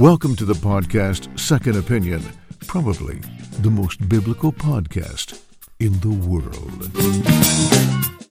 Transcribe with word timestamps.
Welcome 0.00 0.36
to 0.36 0.46
the 0.46 0.60
podcast 0.60 1.38
Second 1.38 1.76
Opinion, 1.76 2.22
probably 2.66 3.20
the 3.62 3.70
most 3.70 4.00
biblical 4.00 4.52
podcast 4.52 5.34
in 5.78 6.00
the 6.00 6.28
world. 6.28 6.90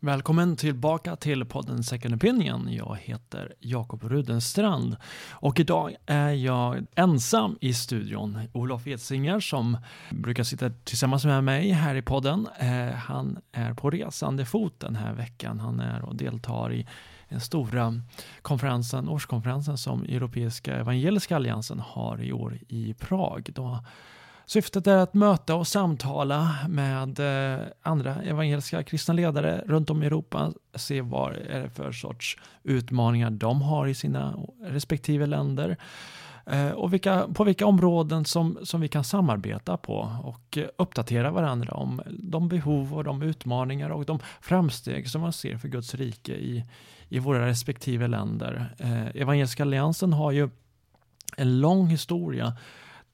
Välkommen 0.01 0.55
tillbaka 0.55 1.15
till 1.15 1.45
podden 1.45 1.83
Second 1.83 2.15
Opinion. 2.15 2.67
Jag 2.73 2.97
heter 3.01 3.53
Jakob 3.59 4.03
Rudenstrand 4.03 4.95
och 5.31 5.59
idag 5.59 5.95
är 6.05 6.31
jag 6.31 6.85
ensam 6.95 7.57
i 7.61 7.73
studion. 7.73 8.39
Olof 8.53 8.87
Edsinger 8.87 9.39
som 9.39 9.77
brukar 10.09 10.43
sitta 10.43 10.69
tillsammans 10.69 11.25
med 11.25 11.43
mig 11.43 11.71
här 11.71 11.95
i 11.95 12.01
podden. 12.01 12.47
Eh, 12.59 12.95
han 12.95 13.37
är 13.51 13.73
på 13.73 13.89
resande 13.89 14.45
fot 14.45 14.79
den 14.79 14.95
här 14.95 15.13
veckan. 15.13 15.59
Han 15.59 15.79
är 15.79 16.05
och 16.05 16.15
deltar 16.15 16.73
i 16.73 16.87
den 17.29 17.39
stora 17.39 18.01
konferensen, 18.41 19.09
årskonferensen 19.09 19.77
som 19.77 20.03
Europeiska 20.03 20.75
Evangeliska 20.75 21.35
Alliansen 21.35 21.79
har 21.79 22.23
i 22.23 22.33
år 22.33 22.57
i 22.67 22.93
Prag. 22.93 23.49
Då 23.55 23.79
Syftet 24.49 24.87
är 24.87 24.97
att 24.97 25.13
möta 25.13 25.55
och 25.55 25.67
samtala 25.67 26.55
med 26.67 27.19
eh, 27.19 27.59
andra 27.81 28.15
evangeliska 28.15 28.83
kristna 28.83 29.13
ledare 29.13 29.63
runt 29.65 29.89
om 29.89 30.03
i 30.03 30.05
Europa, 30.05 30.53
se 30.75 31.01
vad 31.01 31.35
är 31.35 31.61
det 31.61 31.69
för 31.69 31.91
sorts 31.91 32.37
utmaningar 32.63 33.29
de 33.29 33.61
har 33.61 33.87
i 33.87 33.93
sina 33.93 34.35
respektive 34.63 35.25
länder 35.25 35.69
eh, 35.69 35.75
Eh, 36.45 36.71
och 36.71 36.93
vilka, 36.93 37.27
på 37.33 37.43
vilka 37.43 37.65
områden 37.65 38.25
som, 38.25 38.59
som 38.63 38.81
vi 38.81 38.87
kan 38.87 39.03
samarbeta 39.03 39.77
på 39.77 40.11
och 40.23 40.57
eh, 40.57 40.67
uppdatera 40.77 41.31
varandra 41.31 41.73
om 41.73 42.01
de 42.09 42.47
behov 42.47 42.93
och 42.93 43.03
de 43.03 43.21
utmaningar 43.21 43.89
och 43.89 44.05
de 44.05 44.19
framsteg 44.41 45.09
som 45.09 45.21
man 45.21 45.33
ser 45.33 45.57
för 45.57 45.67
Guds 45.67 45.95
rike 45.95 46.33
i, 46.33 46.65
i 47.09 47.19
våra 47.19 47.47
respektive 47.47 48.07
länder. 48.07 48.75
Eh, 48.77 49.21
Evangeliska 49.21 49.63
alliansen 49.63 50.13
har 50.13 50.31
ju 50.31 50.49
en 51.37 51.59
lång 51.59 51.87
historia 51.87 52.57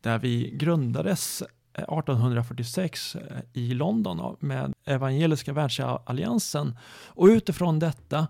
där 0.01 0.19
vi 0.19 0.51
grundades 0.53 1.41
eh, 1.73 1.83
1846 1.83 3.15
i 3.53 3.73
London 3.73 4.37
med 4.39 4.73
Evangeliska 4.85 5.53
världsalliansen 5.53 6.77
och 7.07 7.25
utifrån 7.25 7.79
detta 7.79 8.27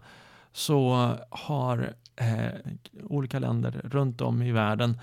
så 0.51 1.11
har 1.29 1.95
Eh, 2.15 2.71
olika 3.03 3.39
länder 3.39 3.81
runt 3.83 4.21
om 4.21 4.41
i 4.41 4.51
världen 4.51 4.99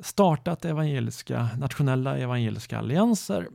startat 0.00 0.64
evangeliska, 0.64 1.48
nationella 1.58 2.18
evangeliska 2.18 2.78
allianser. 2.78 3.48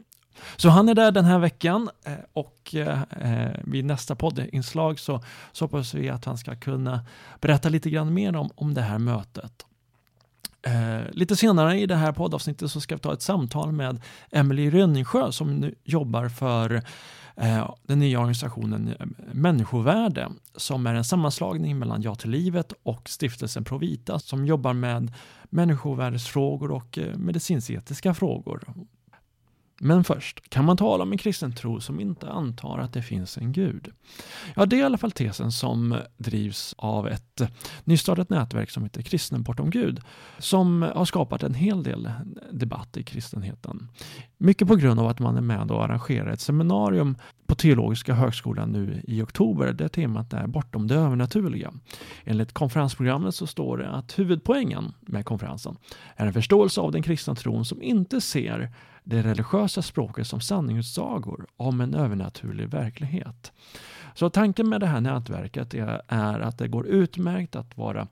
Så 0.55 0.69
han 0.69 0.89
är 0.89 0.95
där 0.95 1.11
den 1.11 1.25
här 1.25 1.39
veckan 1.39 1.89
eh, 2.03 2.13
och 2.33 2.75
eh, 2.75 3.51
vid 3.63 3.85
nästa 3.85 4.15
poddinslag 4.15 4.99
så, 4.99 5.23
så 5.51 5.65
hoppas 5.65 5.93
vi 5.93 6.09
att 6.09 6.25
han 6.25 6.37
ska 6.37 6.55
kunna 6.55 7.05
berätta 7.41 7.69
lite 7.69 7.89
grann 7.89 8.13
mer 8.13 8.35
om, 8.35 8.49
om 8.55 8.73
det 8.73 8.81
här 8.81 8.99
mötet. 8.99 9.65
Eh, 10.61 11.11
lite 11.11 11.35
senare 11.35 11.79
i 11.79 11.85
det 11.85 11.95
här 11.95 12.11
poddavsnittet 12.11 12.71
så 12.71 12.81
ska 12.81 12.95
vi 12.95 13.01
ta 13.01 13.13
ett 13.13 13.21
samtal 13.21 13.71
med 13.71 14.01
Emelie 14.31 14.71
Rönningsjö 14.71 15.31
som 15.31 15.55
nu 15.55 15.75
jobbar 15.83 16.29
för 16.29 16.81
Eh, 17.41 17.75
den 17.83 17.99
nya 17.99 18.19
organisationen 18.19 18.87
eh, 18.99 19.07
Människovärde 19.33 20.29
som 20.55 20.87
är 20.87 20.93
en 20.93 21.03
sammanslagning 21.03 21.79
mellan 21.79 22.01
Ja 22.01 22.15
till 22.15 22.29
livet 22.29 22.73
och 22.83 23.09
stiftelsen 23.09 23.63
Provita 23.63 24.19
som 24.19 24.45
jobbar 24.45 24.73
med 24.73 25.13
människovärdesfrågor 25.43 26.71
och 26.71 26.97
eh, 26.97 27.17
medicinsk-etiska 27.17 28.13
frågor. 28.13 28.63
Men 29.79 30.03
först, 30.03 30.49
kan 30.49 30.65
man 30.65 30.77
tala 30.77 31.03
om 31.03 31.11
en 31.11 31.17
kristen 31.17 31.55
tro 31.55 31.79
som 31.79 31.99
inte 31.99 32.29
antar 32.29 32.77
att 32.77 32.93
det 32.93 33.01
finns 33.01 33.37
en 33.37 33.51
gud? 33.51 33.91
Ja, 34.55 34.65
det 34.65 34.75
är 34.75 34.79
i 34.79 34.83
alla 34.83 34.97
fall 34.97 35.11
tesen 35.11 35.51
som 35.51 35.97
drivs 36.17 36.75
av 36.77 37.07
ett 37.07 37.41
nystartat 37.83 38.29
nätverk 38.29 38.69
som 38.69 38.83
heter 38.83 39.01
Kristen 39.01 39.43
bortom 39.43 39.69
Gud, 39.69 39.99
som 40.37 40.81
har 40.95 41.05
skapat 41.05 41.43
en 41.43 41.53
hel 41.53 41.83
del 41.83 42.09
debatt 42.51 42.97
i 42.97 43.03
kristenheten. 43.03 43.87
Mycket 44.37 44.67
på 44.67 44.75
grund 44.75 44.99
av 44.99 45.07
att 45.07 45.19
man 45.19 45.37
är 45.37 45.41
med 45.41 45.71
och 45.71 45.83
arrangerar 45.83 46.31
ett 46.31 46.41
seminarium 46.41 47.17
på 47.47 47.55
Teologiska 47.55 48.13
högskolan 48.13 48.71
nu 48.71 49.01
i 49.07 49.21
oktober 49.21 49.73
där 49.73 49.87
temat 49.87 50.33
är 50.33 50.47
Bortom 50.47 50.87
det 50.87 50.95
övernaturliga. 50.95 51.73
Enligt 52.23 52.53
konferensprogrammet 52.53 53.35
så 53.35 53.47
står 53.47 53.77
det 53.77 53.89
att 53.89 54.19
huvudpoängen 54.19 54.93
med 55.01 55.25
konferensen 55.25 55.77
är 56.15 56.25
en 56.25 56.33
förståelse 56.33 56.81
av 56.81 56.91
den 56.91 57.03
kristna 57.03 57.35
tron 57.35 57.65
som 57.65 57.81
inte 57.81 58.21
ser 58.21 58.71
det 59.09 59.21
religiösa 59.21 59.81
språket 59.81 60.27
som 60.27 60.41
sanningsutsagor 60.41 61.45
om 61.57 61.81
en 61.81 61.93
övernaturlig 61.93 62.69
verklighet. 62.69 63.51
Så 64.13 64.29
tanken 64.29 64.69
med 64.69 64.81
det 64.81 64.87
här 64.87 65.01
nätverket 65.01 65.73
är, 65.73 66.01
är 66.07 66.39
att 66.39 66.57
det 66.57 66.67
går 66.67 66.87
utmärkt 66.87 67.55
att 67.55 67.77
vara 67.77 68.07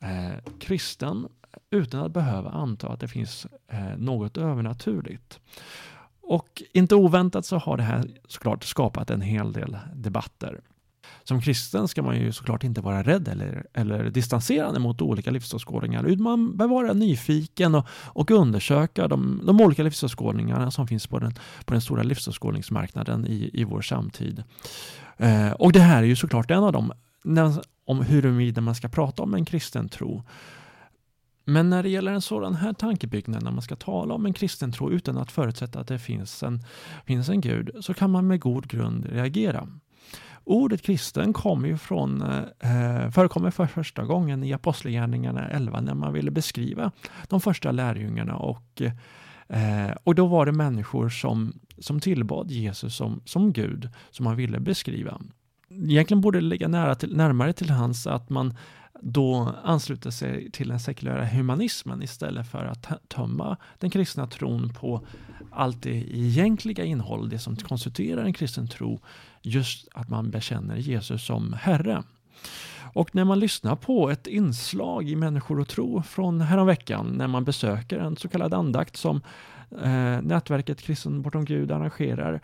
eh, 0.00 0.52
kristen 0.60 1.28
utan 1.70 2.00
att 2.00 2.12
behöva 2.12 2.50
anta 2.50 2.88
att 2.88 3.00
det 3.00 3.08
finns 3.08 3.46
eh, 3.68 3.96
något 3.96 4.36
övernaturligt. 4.36 5.40
Och 6.20 6.62
inte 6.72 6.94
oväntat 6.94 7.46
så 7.46 7.58
har 7.58 7.76
det 7.76 7.82
här 7.82 8.04
såklart 8.28 8.64
skapat 8.64 9.10
en 9.10 9.20
hel 9.20 9.52
del 9.52 9.78
debatter. 9.94 10.60
Som 11.30 11.40
kristen 11.40 11.88
ska 11.88 12.02
man 12.02 12.16
ju 12.16 12.32
såklart 12.32 12.64
inte 12.64 12.80
vara 12.80 13.02
rädd 13.02 13.28
eller, 13.28 13.66
eller 13.72 14.10
distanserande 14.10 14.80
mot 14.80 15.02
olika 15.02 15.30
livsåskådningar, 15.30 16.04
utan 16.04 16.22
man 16.22 16.56
bör 16.56 16.68
vara 16.68 16.92
nyfiken 16.92 17.74
och, 17.74 17.86
och 17.90 18.30
undersöka 18.30 19.08
de, 19.08 19.42
de 19.44 19.60
olika 19.60 19.82
livsåskådningarna 19.82 20.70
som 20.70 20.86
finns 20.86 21.06
på 21.06 21.18
den, 21.18 21.34
på 21.64 21.72
den 21.72 21.80
stora 21.80 22.02
livsåskådningsmarknaden 22.02 23.26
i, 23.26 23.50
i 23.52 23.64
vår 23.64 23.80
samtid. 23.80 24.44
Eh, 25.16 25.50
och 25.50 25.72
det 25.72 25.80
här 25.80 26.02
är 26.02 26.06
ju 26.06 26.16
såklart 26.16 26.50
en 26.50 26.64
av 26.64 26.72
dem, 26.72 26.92
när, 27.24 27.62
om 27.84 28.00
huruvida 28.00 28.60
man 28.60 28.74
ska 28.74 28.88
prata 28.88 29.22
om 29.22 29.34
en 29.34 29.44
kristen 29.44 29.88
tro. 29.88 30.22
Men 31.44 31.70
när 31.70 31.82
det 31.82 31.88
gäller 31.88 32.12
en 32.12 32.22
sådan 32.22 32.54
här 32.54 32.72
tankebyggnad, 32.72 33.42
när 33.42 33.50
man 33.50 33.62
ska 33.62 33.76
tala 33.76 34.14
om 34.14 34.26
en 34.26 34.32
kristen 34.32 34.72
tro 34.72 34.90
utan 34.90 35.18
att 35.18 35.32
förutsätta 35.32 35.80
att 35.80 35.88
det 35.88 35.98
finns 35.98 36.42
en, 36.42 36.64
finns 37.06 37.28
en 37.28 37.40
gud, 37.40 37.70
så 37.80 37.94
kan 37.94 38.10
man 38.10 38.26
med 38.26 38.40
god 38.40 38.68
grund 38.68 39.06
reagera. 39.06 39.68
Ordet 40.44 40.82
kristen 40.82 41.32
kommer 41.32 41.68
ju 41.68 41.76
från, 41.76 42.22
eh, 42.22 43.10
förekommer 43.10 43.50
för 43.50 43.66
första 43.66 44.04
gången 44.04 44.44
i 44.44 44.52
Apostlagärningarna 44.52 45.48
11 45.48 45.80
när 45.80 45.94
man 45.94 46.12
ville 46.12 46.30
beskriva 46.30 46.92
de 47.28 47.40
första 47.40 47.72
lärjungarna 47.72 48.36
och, 48.36 48.82
eh, 49.48 49.90
och 50.04 50.14
då 50.14 50.26
var 50.26 50.46
det 50.46 50.52
människor 50.52 51.08
som, 51.08 51.52
som 51.78 52.00
tillbad 52.00 52.50
Jesus 52.50 52.96
som, 52.96 53.22
som 53.24 53.52
Gud 53.52 53.88
som 54.10 54.24
man 54.24 54.36
ville 54.36 54.60
beskriva. 54.60 55.20
Egentligen 55.70 56.20
borde 56.20 56.40
det 56.40 56.46
ligga 56.46 56.68
nära 56.68 56.94
till, 56.94 57.16
närmare 57.16 57.52
till 57.52 57.70
hands 57.70 58.06
att 58.06 58.30
man 58.30 58.54
då 59.02 59.54
ansluter 59.64 60.10
sig 60.10 60.50
till 60.50 60.68
den 60.68 60.80
sekulära 60.80 61.26
humanismen 61.26 62.02
istället 62.02 62.50
för 62.50 62.64
att 62.64 63.08
tömma 63.08 63.56
den 63.78 63.90
kristna 63.90 64.26
tron 64.26 64.72
på 64.72 65.06
allt 65.50 65.82
det 65.82 66.16
egentliga 66.16 66.84
innehåll, 66.84 67.28
det 67.28 67.38
som 67.38 67.56
konstituerar 67.56 68.24
en 68.24 68.32
kristen 68.32 68.68
tro, 68.68 69.00
just 69.42 69.88
att 69.92 70.08
man 70.08 70.30
bekänner 70.30 70.76
Jesus 70.76 71.26
som 71.26 71.52
Herre. 71.52 72.02
Och 72.92 73.14
när 73.14 73.24
man 73.24 73.38
lyssnar 73.38 73.76
på 73.76 74.10
ett 74.10 74.26
inslag 74.26 75.08
i 75.08 75.16
Människor 75.16 75.60
och 75.60 75.68
tro 75.68 76.02
från 76.02 76.40
häromveckan 76.40 77.06
när 77.06 77.28
man 77.28 77.44
besöker 77.44 77.98
en 77.98 78.16
så 78.16 78.28
kallad 78.28 78.54
andakt 78.54 78.96
som 78.96 79.20
eh, 79.82 80.22
nätverket 80.22 80.82
Kristen 80.82 81.22
bortom 81.22 81.44
Gud 81.44 81.72
arrangerar 81.72 82.40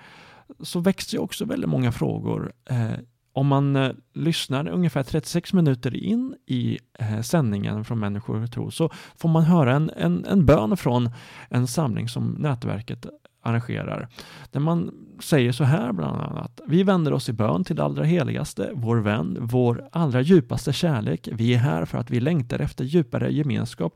så 0.61 0.81
växer 0.81 1.21
också 1.21 1.45
väldigt 1.45 1.71
många 1.71 1.93
frågor 1.93 2.53
eh, 2.65 2.91
om 3.37 3.47
man 3.47 3.77
eh, 3.77 3.91
lyssnar 4.15 4.69
ungefär 4.69 5.03
36 5.03 5.53
minuter 5.53 5.97
in 5.97 6.35
i 6.47 6.79
eh, 6.99 7.21
sändningen 7.21 7.85
från 7.85 7.99
Människor 7.99 8.43
och 8.43 8.53
tro 8.53 8.71
så 8.71 8.91
får 9.17 9.29
man 9.29 9.43
höra 9.43 9.75
en, 9.77 9.91
en, 9.97 10.25
en 10.25 10.47
bön 10.47 10.77
från 10.77 11.11
en 11.49 11.67
samling 11.67 12.09
som 12.09 12.31
nätverket 12.31 13.07
arrangerar. 13.43 14.09
Där 14.51 14.61
man 14.61 14.91
säger 15.21 15.53
så 15.53 15.65
här 15.65 15.93
bland 15.93 16.21
annat. 16.21 16.61
Vi 16.67 16.83
vänder 16.83 17.13
oss 17.13 17.29
i 17.29 17.33
bön 17.33 17.65
till 17.65 17.77
det 17.77 17.85
allra 17.85 18.05
heligaste, 18.05 18.71
vår 18.75 18.97
vän, 18.97 19.39
vår 19.41 19.89
allra 19.93 20.21
djupaste 20.21 20.73
kärlek. 20.73 21.29
Vi 21.33 21.55
är 21.55 21.59
här 21.59 21.85
för 21.85 21.99
att 21.99 22.11
vi 22.11 22.21
längtar 22.21 22.59
efter 22.59 22.85
djupare 22.85 23.33
gemenskap. 23.33 23.95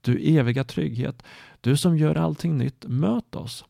Du 0.00 0.18
eviga 0.18 0.64
trygghet, 0.64 1.22
du 1.60 1.76
som 1.76 1.96
gör 1.96 2.14
allting 2.14 2.58
nytt, 2.58 2.84
möt 2.88 3.36
oss. 3.36 3.64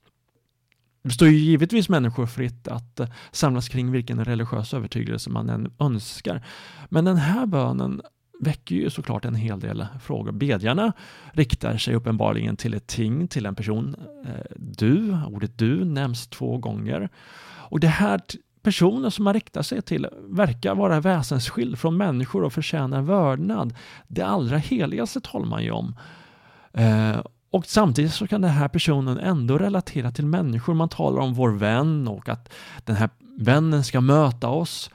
Det 1.03 1.11
står 1.11 1.29
ju 1.29 1.37
givetvis 1.37 1.89
människor 1.89 2.27
fritt 2.27 2.69
att 2.69 3.01
eh, 3.01 3.09
samlas 3.31 3.69
kring 3.69 3.91
vilken 3.91 4.25
religiös 4.25 4.75
övertygelse 4.75 5.31
man 5.31 5.49
än 5.49 5.73
önskar. 5.79 6.47
Men 6.89 7.05
den 7.05 7.17
här 7.17 7.47
bönen 7.47 8.03
väcker 8.41 8.75
ju 8.75 8.91
såklart 8.91 9.25
en 9.25 9.35
hel 9.35 9.61
del 9.61 9.87
frågor. 10.03 10.33
Bedjarna 10.33 10.93
riktar 11.33 11.77
sig 11.77 11.95
uppenbarligen 11.95 12.57
till 12.57 12.75
ett 12.75 12.87
ting, 12.87 13.29
till 13.29 13.47
en 13.47 13.55
person. 13.55 13.97
Eh, 14.27 14.57
du, 14.57 15.19
ordet 15.27 15.59
du 15.59 15.85
nämns 15.85 16.29
två 16.29 16.59
gånger. 16.59 17.09
Och 17.45 17.81
det 17.81 17.89
här 17.89 18.21
personen 18.63 19.11
som 19.11 19.25
man 19.25 19.35
riktar 19.35 19.63
sig 19.63 19.83
till 19.83 20.09
verkar 20.29 20.75
vara 20.75 21.01
väsensskild 21.01 21.79
från 21.79 21.97
människor 21.97 22.45
och 22.45 22.53
förtjänar 22.53 23.03
vördnad. 23.03 23.75
Det 24.09 24.23
allra 24.23 24.59
heligaste 24.59 25.21
talar 25.21 25.47
man 25.47 25.65
ju 25.65 25.71
om. 25.71 25.97
Eh, 26.73 27.21
och 27.53 27.67
samtidigt 27.67 28.13
så 28.13 28.27
kan 28.27 28.41
den 28.41 28.51
här 28.51 28.69
personen 28.69 29.19
ändå 29.19 29.59
relatera 29.59 30.11
till 30.11 30.27
människor. 30.27 30.75
Man 30.75 30.89
talar 30.89 31.23
om 31.23 31.35
vår 31.35 31.51
vän 31.51 32.09
och 32.09 32.29
att 32.29 32.53
den 32.85 32.97
här 32.97 33.11
vännen 33.39 33.85
ska 33.85 34.01
möta 34.01 34.49
oss. 34.49 34.91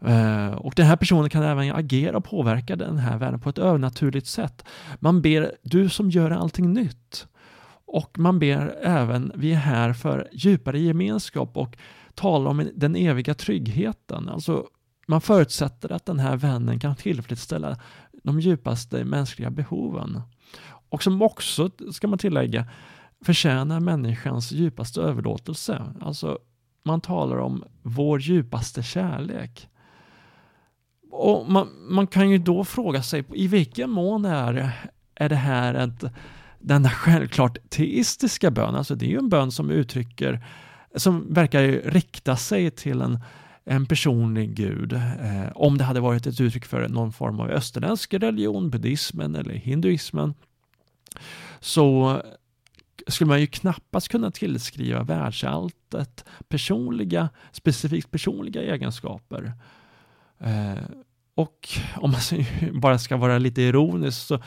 Eh, 0.00 0.52
och 0.52 0.72
den 0.76 0.86
här 0.86 0.96
personen 0.96 1.30
kan 1.30 1.42
även 1.42 1.72
agera 1.72 2.16
och 2.16 2.24
påverka 2.24 2.76
den 2.76 2.98
här 2.98 3.18
världen 3.18 3.40
på 3.40 3.48
ett 3.48 3.58
övernaturligt 3.58 4.26
sätt. 4.26 4.64
Man 4.98 5.22
ber, 5.22 5.52
du 5.62 5.88
som 5.88 6.10
gör 6.10 6.30
allting 6.30 6.72
nytt. 6.72 7.26
Och 7.84 8.18
man 8.18 8.38
ber 8.38 8.78
även, 8.82 9.32
vi 9.34 9.52
är 9.52 9.56
här 9.56 9.92
för 9.92 10.28
djupare 10.32 10.80
gemenskap 10.80 11.56
och 11.56 11.76
talar 12.14 12.50
om 12.50 12.70
den 12.74 12.96
eviga 12.96 13.34
tryggheten. 13.34 14.28
Alltså, 14.28 14.66
man 15.06 15.20
förutsätter 15.20 15.92
att 15.92 16.06
den 16.06 16.18
här 16.18 16.36
vännen 16.36 16.80
kan 16.80 16.96
tillfredsställa 16.96 17.78
de 18.22 18.40
djupaste 18.40 19.04
mänskliga 19.04 19.50
behoven. 19.50 20.20
Och 20.92 21.02
som 21.02 21.22
också, 21.22 21.70
ska 21.92 22.08
man 22.08 22.18
tillägga, 22.18 22.66
förtjänar 23.24 23.80
människans 23.80 24.52
djupaste 24.52 25.00
överlåtelse. 25.00 25.82
Alltså, 26.00 26.38
man 26.84 27.00
talar 27.00 27.36
om 27.36 27.64
vår 27.82 28.20
djupaste 28.20 28.82
kärlek. 28.82 29.68
Och 31.10 31.50
man, 31.50 31.68
man 31.88 32.06
kan 32.06 32.30
ju 32.30 32.38
då 32.38 32.64
fråga 32.64 33.02
sig, 33.02 33.24
i 33.34 33.46
vilken 33.46 33.90
mån 33.90 34.24
är, 34.24 34.70
är 35.14 35.28
det 35.28 35.36
här 35.36 35.74
ett, 35.74 36.04
denna 36.58 36.90
självklart 36.90 37.58
teistiska 37.70 38.50
bön? 38.50 38.74
Alltså 38.74 38.94
det 38.94 39.06
är 39.06 39.10
ju 39.10 39.18
en 39.18 39.28
bön 39.28 39.52
som 39.52 39.70
uttrycker, 39.70 40.44
som 40.96 41.34
verkar 41.34 41.62
rikta 41.90 42.36
sig 42.36 42.70
till 42.70 43.00
en, 43.00 43.18
en 43.64 43.86
personlig 43.86 44.54
gud. 44.54 44.92
Eh, 44.92 45.52
om 45.54 45.78
det 45.78 45.84
hade 45.84 46.00
varit 46.00 46.26
ett 46.26 46.40
uttryck 46.40 46.64
för 46.64 46.88
någon 46.88 47.12
form 47.12 47.40
av 47.40 47.50
österländsk 47.50 48.14
religion, 48.14 48.70
buddhismen 48.70 49.34
eller 49.34 49.54
hinduismen, 49.54 50.34
så 51.60 52.10
eh, 52.10 52.20
skulle 53.06 53.28
man 53.28 53.40
ju 53.40 53.46
knappast 53.46 54.08
kunna 54.08 54.30
tillskriva 54.30 55.02
världsalltet 55.02 56.24
personliga, 56.48 57.28
specifikt 57.52 58.10
personliga 58.10 58.62
egenskaper. 58.62 59.52
Eh, 60.38 60.84
och 61.34 61.68
om 61.96 62.10
man 62.10 62.20
bara 62.80 62.98
ska 62.98 63.16
vara 63.16 63.38
lite 63.38 63.62
ironisk 63.62 64.26
så 64.26 64.42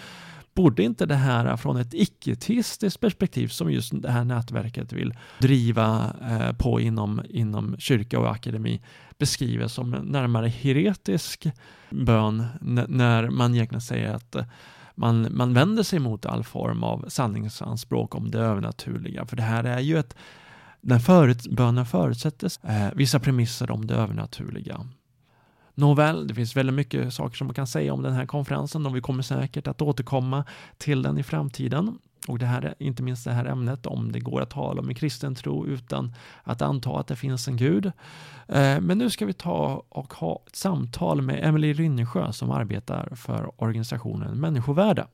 borde 0.56 0.84
inte 0.84 1.06
det 1.06 1.16
här 1.16 1.58
från 1.58 1.78
ett 1.78 1.94
icke-teistiskt 1.94 3.00
perspektiv 3.00 3.48
som 3.48 3.72
just 3.72 4.02
det 4.02 4.12
här 4.12 4.24
nätverket 4.24 4.94
vill 4.94 5.14
driva 5.40 6.14
eh, 6.30 6.58
på 6.58 6.82
inom, 6.82 7.22
inom 7.30 7.76
kyrka 7.80 8.20
och 8.20 8.32
akademi 8.32 8.82
beskrivas 9.18 9.74
som 9.74 9.94
en 9.94 10.06
närmare 10.06 10.48
heretisk 10.48 11.48
bön 11.90 12.46
när 12.88 13.30
man 13.30 13.56
egentligen 13.56 13.82
säger 13.82 14.14
att 14.14 14.36
eh, 14.36 14.46
man, 14.96 15.28
man 15.32 15.54
vänder 15.54 15.84
sig 15.84 16.00
mot 16.00 16.26
all 16.26 16.44
form 16.44 16.84
av 16.84 17.06
sanningsanspråk 17.08 18.16
om 18.16 18.32
det 18.32 18.40
övernaturliga. 18.40 19.26
För 19.26 19.36
det 19.36 19.44
här 19.44 19.64
är 19.64 19.80
ju 19.80 19.98
ett, 19.98 20.16
när 20.82 21.00
förut, 21.00 21.48
bönen 21.52 21.86
förutsätter 21.86 22.52
eh, 22.64 22.88
vissa 22.96 23.20
premisser 23.20 23.72
om 23.72 23.88
det 23.88 23.96
övernaturliga. 23.96 24.88
Nåväl, 25.74 26.28
det 26.28 26.34
finns 26.34 26.56
väldigt 26.56 26.76
mycket 26.76 27.14
saker 27.14 27.38
som 27.38 27.48
man 27.48 27.54
kan 27.54 27.68
säga 27.68 27.94
om 27.94 28.04
den 28.04 28.14
här 28.14 28.26
konferensen 28.26 28.86
och 28.86 28.96
vi 28.96 29.02
kommer 29.02 29.24
säkert 29.24 29.68
att 29.68 29.82
återkomma 29.82 30.44
till 30.78 31.02
den 31.02 31.18
i 31.18 31.24
framtiden. 31.24 31.98
Och 32.28 32.40
det 32.40 32.46
här, 32.46 32.76
inte 32.80 33.04
minst 33.04 33.26
det 33.26 33.32
här 33.32 33.46
ämnet 33.46 33.86
om 33.86 34.12
det 34.12 34.20
går 34.20 34.42
att 34.42 34.50
tala 34.50 34.82
om 34.82 34.90
en 34.90 34.96
kristen 34.96 35.36
tro 35.36 35.68
utan 35.68 36.14
att 36.44 36.62
anta 36.62 37.00
att 37.00 37.08
det 37.08 37.16
finns 37.16 37.48
en 37.48 37.58
gud. 37.58 37.86
Eh, 38.48 38.82
men 38.82 38.98
nu 38.98 39.10
ska 39.10 39.26
vi 39.26 39.34
ta 39.34 39.84
och 39.90 40.14
ha 40.14 40.44
ett 40.48 40.56
samtal 40.56 41.22
med 41.22 41.44
Emelie 41.44 41.74
Rynnesjö 41.74 42.32
som 42.32 42.52
arbetar 42.52 43.16
för 43.16 43.64
organisationen 43.64 44.40
Människovärde. 44.40 45.08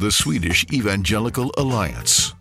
The 0.00 0.10
Swedish 0.10 0.66
Evangelical 0.74 1.50
Alliance 1.58 2.36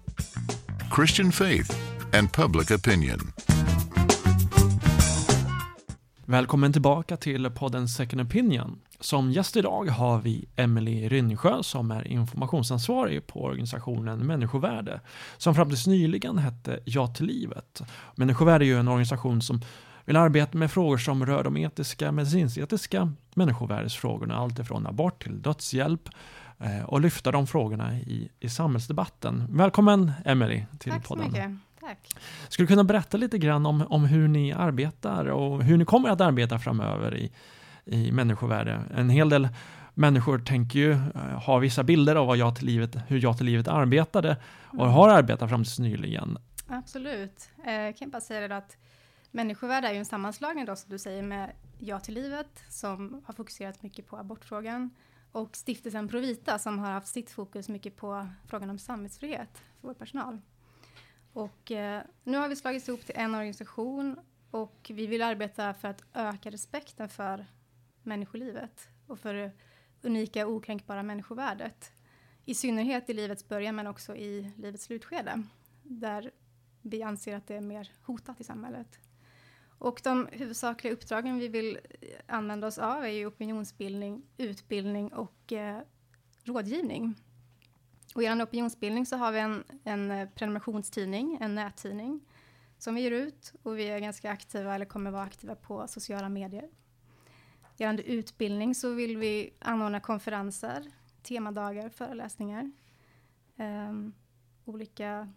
Christian 0.95 1.31
Faith 1.31 1.75
and 2.13 2.31
Public 2.33 2.71
Opinion 2.71 3.31
Välkommen 6.29 6.73
tillbaka 6.73 7.17
till 7.17 7.49
podden 7.49 7.87
Second 7.87 8.21
Opinion. 8.21 8.79
Som 9.01 9.31
gäst 9.31 9.57
idag 9.57 9.89
har 9.89 10.19
vi 10.19 10.45
Emelie 10.55 11.09
Rynnsjö 11.09 11.63
som 11.63 11.91
är 11.91 12.07
informationsansvarig 12.07 13.27
på 13.27 13.43
organisationen 13.43 14.27
Människovärde 14.27 15.01
som 15.37 15.55
fram 15.55 15.69
tills 15.69 15.87
nyligen 15.87 16.37
hette 16.37 16.79
Ja 16.85 17.07
till 17.07 17.25
livet. 17.25 17.81
Människovärde 18.15 18.65
är 18.65 18.67
ju 18.67 18.79
en 18.79 18.87
organisation 18.87 19.41
som 19.41 19.61
vill 20.05 20.15
arbeta 20.15 20.57
med 20.57 20.71
frågor 20.71 20.97
som 20.97 21.25
rör 21.25 21.43
de 21.43 21.57
etiska, 21.57 22.11
medicinsk-etiska 22.11 23.13
människovärdesfrågorna, 23.33 24.35
allt 24.35 24.59
ifrån 24.59 24.87
abort 24.87 25.23
till 25.23 25.41
dödshjälp 25.41 26.09
eh, 26.57 26.83
och 26.83 27.01
lyfta 27.01 27.31
de 27.31 27.47
frågorna 27.47 27.99
i, 27.99 28.29
i 28.39 28.49
samhällsdebatten. 28.49 29.45
Välkommen 29.49 30.11
Emelie 30.25 30.65
till 30.79 30.91
Tack 30.91 31.07
podden. 31.07 31.31
Tack 31.31 31.43
så 31.43 31.49
mycket. 31.49 31.59
Tack. 31.79 32.23
Skulle 32.49 32.63
du 32.63 32.67
kunna 32.67 32.83
berätta 32.83 33.17
lite 33.17 33.37
grann 33.37 33.65
om, 33.65 33.81
om 33.81 34.05
hur 34.05 34.27
ni 34.27 34.53
arbetar 34.53 35.25
och 35.25 35.63
hur 35.63 35.77
ni 35.77 35.85
kommer 35.85 36.09
att 36.09 36.21
arbeta 36.21 36.59
framöver 36.59 37.17
i, 37.17 37.31
i 37.85 38.11
människovärde? 38.11 38.81
En 38.95 39.09
hel 39.09 39.29
del 39.29 39.47
människor 39.93 40.39
tänker 40.39 40.79
ju, 40.79 40.91
eh, 40.91 41.21
har 41.21 41.59
vissa 41.59 41.83
bilder 41.83 42.15
av 42.15 42.27
vad 42.27 42.37
jag 42.37 42.55
till 42.55 42.65
livet, 42.65 42.95
hur 43.07 43.23
jag 43.23 43.37
till 43.37 43.45
livet 43.45 43.67
arbetade 43.67 44.37
och 44.67 44.73
mm. 44.73 44.89
har 44.89 45.09
arbetat 45.09 45.49
fram 45.49 45.63
tills 45.63 45.79
nyligen. 45.79 46.37
Absolut. 46.67 47.49
Eh, 47.65 47.73
jag 47.73 47.97
kan 47.97 48.09
bara 48.09 48.21
säga 48.21 48.47
det 48.47 48.57
att 48.57 48.77
människovärde 49.31 49.87
är 49.87 49.91
ju 49.91 49.99
en 49.99 50.05
sammanslagning 50.05 50.65
då, 50.65 50.75
som 50.75 50.91
du 50.91 50.99
säger, 50.99 51.23
med 51.23 51.51
Ja 51.79 51.99
till 51.99 52.13
livet, 52.13 52.63
som 52.69 53.21
har 53.25 53.33
fokuserat 53.33 53.83
mycket 53.83 54.07
på 54.07 54.17
abortfrågan, 54.17 54.89
och 55.31 55.55
stiftelsen 55.55 56.07
Provita, 56.07 56.59
som 56.59 56.79
har 56.79 56.91
haft 56.91 57.07
sitt 57.07 57.31
fokus 57.31 57.69
mycket 57.69 57.95
på 57.95 58.27
frågan 58.47 58.69
om 58.69 58.79
samvetsfrihet 58.79 59.57
för 59.81 59.87
vår 59.87 59.93
personal. 59.93 60.41
Och 61.33 61.71
eh, 61.71 62.01
nu 62.23 62.37
har 62.37 62.47
vi 62.47 62.55
slagits 62.55 62.89
ihop 62.89 63.05
till 63.05 63.15
en 63.17 63.35
organisation 63.35 64.19
och 64.51 64.91
vi 64.93 65.07
vill 65.07 65.21
arbeta 65.21 65.73
för 65.73 65.87
att 65.87 66.03
öka 66.13 66.49
respekten 66.49 67.09
för 67.09 67.45
människolivet 68.09 68.87
och 69.07 69.19
för 69.19 69.33
det 69.33 69.51
unika 70.01 70.47
okränkbara 70.47 71.03
människovärdet. 71.03 71.91
I 72.45 72.55
synnerhet 72.55 73.09
i 73.09 73.13
livets 73.13 73.47
början 73.47 73.75
men 73.75 73.87
också 73.87 74.15
i 74.15 74.51
livets 74.57 74.83
slutskede 74.83 75.43
där 75.83 76.31
vi 76.81 77.03
anser 77.03 77.35
att 77.35 77.47
det 77.47 77.55
är 77.55 77.61
mer 77.61 77.91
hotat 78.01 78.41
i 78.41 78.43
samhället. 78.43 78.99
Och 79.79 80.01
de 80.03 80.27
huvudsakliga 80.31 80.93
uppdragen 80.93 81.37
vi 81.37 81.47
vill 81.47 81.79
använda 82.27 82.67
oss 82.67 82.77
av 82.77 83.03
är 83.03 83.07
ju 83.07 83.25
opinionsbildning, 83.25 84.25
utbildning 84.37 85.13
och 85.13 85.53
eh, 85.53 85.81
rådgivning. 86.43 87.15
Och 88.15 88.23
gällande 88.23 88.43
opinionsbildning 88.43 89.05
så 89.05 89.17
har 89.17 89.31
vi 89.31 89.39
en, 89.39 89.63
en 89.83 90.11
eh, 90.11 90.29
prenumerationstidning, 90.29 91.37
en 91.41 91.55
nättidning, 91.55 92.21
som 92.77 92.95
vi 92.95 93.01
ger 93.01 93.11
ut 93.11 93.53
och 93.63 93.77
vi 93.77 93.83
är 93.83 93.99
ganska 93.99 94.31
aktiva, 94.31 94.75
eller 94.75 94.85
kommer 94.85 95.11
vara 95.11 95.23
aktiva 95.23 95.55
på 95.55 95.87
sociala 95.87 96.29
medier. 96.29 96.69
Gällande 97.79 98.03
utbildning 98.03 98.75
så 98.75 98.93
vill 98.93 99.17
vi 99.17 99.53
anordna 99.59 99.99
konferenser, 99.99 100.83
temadagar, 101.21 101.89
föreläsningar. 101.89 102.71
Um, 103.57 104.13
olika 104.65 105.33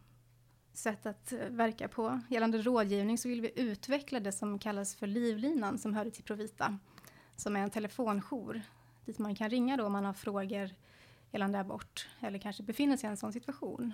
sätt 0.72 1.06
att 1.06 1.32
verka 1.50 1.88
på. 1.88 2.20
Gällande 2.28 2.62
rådgivning 2.62 3.18
så 3.18 3.28
vill 3.28 3.40
vi 3.40 3.52
utveckla 3.56 4.20
det 4.20 4.32
som 4.32 4.58
kallas 4.58 4.94
för 4.94 5.06
Livlinan 5.06 5.78
som 5.78 5.94
hör 5.94 6.10
till 6.10 6.24
Provita, 6.24 6.78
som 7.36 7.56
är 7.56 7.60
en 7.60 7.70
telefonjour 7.70 8.62
dit 9.04 9.18
man 9.18 9.34
kan 9.34 9.50
ringa 9.50 9.76
då 9.76 9.86
om 9.86 9.92
man 9.92 10.04
har 10.04 10.12
frågor 10.12 10.70
gällande 11.30 11.60
abort 11.60 12.08
eller 12.20 12.38
kanske 12.38 12.62
befinner 12.62 12.96
sig 12.96 13.06
i 13.06 13.10
en 13.10 13.16
sån 13.16 13.32
situation. 13.32 13.92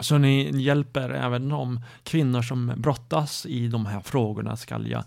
Så 0.00 0.18
ni 0.18 0.62
hjälper 0.62 1.10
även 1.10 1.48
de 1.48 1.80
kvinnor 2.02 2.42
som 2.42 2.72
brottas 2.76 3.46
i 3.46 3.68
de 3.68 3.86
här 3.86 4.00
frågorna? 4.00 4.56
Ska 4.56 4.78
jag, 4.78 5.04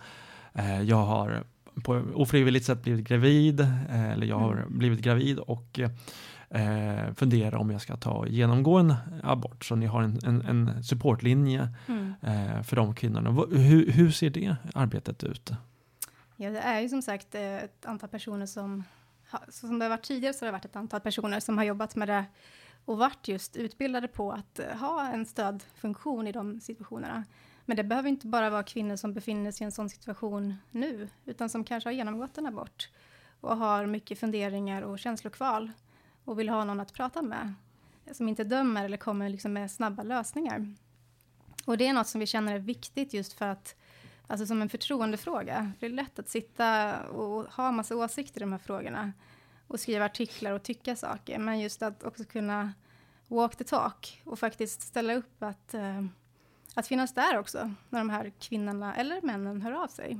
eh, 0.53 0.81
jag 0.81 1.05
har 1.05 1.43
på 1.83 1.93
ofrivilligt 2.13 2.65
sätt 2.65 2.81
blivit 2.81 3.07
gravid 3.07 3.59
eh, 3.59 4.11
eller 4.11 4.27
jag 4.27 4.39
har 4.39 4.53
mm. 4.53 4.77
blivit 4.77 4.99
gravid 4.99 5.39
och 5.39 5.79
eh, 6.49 7.13
funderar 7.13 7.57
om 7.57 7.71
jag 7.71 7.81
ska 7.81 7.97
ta 7.97 8.27
genomgå 8.27 8.77
en 8.77 8.93
abort. 9.23 9.65
Så 9.65 9.75
ni 9.75 9.85
har 9.85 10.01
en, 10.01 10.19
en, 10.25 10.41
en 10.41 10.83
supportlinje 10.83 11.69
mm. 11.87 12.13
eh, 12.21 12.63
för 12.63 12.75
de 12.75 12.95
kvinnorna. 12.95 13.31
Hur, 13.51 13.91
hur 13.91 14.11
ser 14.11 14.29
det 14.29 14.55
arbetet 14.73 15.23
ut? 15.23 15.51
Ja, 16.35 16.49
det 16.49 16.59
är 16.59 16.81
ju 16.81 16.89
som 16.89 17.01
sagt 17.01 17.35
eh, 17.35 17.57
ett 17.57 17.85
antal 17.85 18.09
personer 18.09 18.45
som 18.45 18.83
som 19.49 19.79
det 19.79 19.85
har 19.85 19.89
varit 19.89 20.03
tidigare 20.03 20.33
så 20.33 20.45
har 20.45 20.47
det 20.47 20.51
varit 20.51 20.65
ett 20.65 20.75
antal 20.75 21.01
personer 21.01 21.39
som 21.39 21.57
har 21.57 21.65
jobbat 21.65 21.95
med 21.95 22.07
det 22.07 22.25
och 22.85 22.97
varit 22.97 23.27
just 23.27 23.55
utbildade 23.55 24.07
på 24.07 24.31
att 24.31 24.59
eh, 24.59 24.77
ha 24.77 25.07
en 25.07 25.25
stödfunktion 25.25 26.27
i 26.27 26.31
de 26.31 26.59
situationerna. 26.59 27.23
Men 27.69 27.77
det 27.77 27.83
behöver 27.83 28.09
inte 28.09 28.27
bara 28.27 28.49
vara 28.49 28.63
kvinnor 28.63 28.95
som 28.95 29.13
befinner 29.13 29.51
sig 29.51 29.63
i 29.63 29.65
en 29.65 29.71
sån 29.71 29.89
situation 29.89 30.55
nu, 30.71 31.09
utan 31.25 31.49
som 31.49 31.63
kanske 31.63 31.87
har 31.89 31.93
genomgått 31.93 32.37
en 32.37 32.45
abort 32.45 32.89
och 33.41 33.57
har 33.57 33.85
mycket 33.85 34.19
funderingar 34.19 34.81
och 34.81 34.99
känslokval 34.99 35.71
och 36.25 36.39
vill 36.39 36.49
ha 36.49 36.63
någon 36.63 36.79
att 36.79 36.93
prata 36.93 37.21
med, 37.21 37.53
som 38.11 38.29
inte 38.29 38.43
dömer 38.43 38.85
eller 38.85 38.97
kommer 38.97 39.29
liksom 39.29 39.53
med 39.53 39.71
snabba 39.71 40.03
lösningar. 40.03 40.73
Och 41.65 41.77
det 41.77 41.87
är 41.87 41.93
något 41.93 42.07
som 42.07 42.19
vi 42.19 42.27
känner 42.27 42.55
är 42.55 42.59
viktigt 42.59 43.13
just 43.13 43.33
för 43.33 43.45
att 43.45 43.75
Alltså 44.27 44.45
som 44.45 44.61
en 44.61 44.69
förtroendefråga. 44.69 45.71
Det 45.79 45.85
är 45.85 45.89
lätt 45.89 46.19
att 46.19 46.29
sitta 46.29 46.99
och 47.03 47.53
ha 47.53 47.71
massa 47.71 47.95
åsikter 47.95 48.39
i 48.39 48.43
de 48.43 48.51
här 48.51 48.59
frågorna 48.59 49.13
och 49.67 49.79
skriva 49.79 50.05
artiklar 50.05 50.51
och 50.51 50.63
tycka 50.63 50.95
saker, 50.95 51.39
men 51.39 51.59
just 51.59 51.81
att 51.81 52.03
också 52.03 52.23
kunna 52.23 52.73
walk 53.27 53.55
the 53.55 53.63
talk 53.63 54.21
och 54.25 54.39
faktiskt 54.39 54.81
ställa 54.81 55.13
upp 55.13 55.43
att, 55.43 55.73
eh, 55.73 56.05
att 56.79 56.87
finnas 56.87 57.13
där 57.13 57.37
också 57.37 57.71
när 57.89 57.99
de 57.99 58.09
här 58.09 58.31
kvinnorna 58.39 58.95
eller 58.95 59.21
männen 59.21 59.61
hör 59.61 59.71
av 59.71 59.87
sig. 59.87 60.19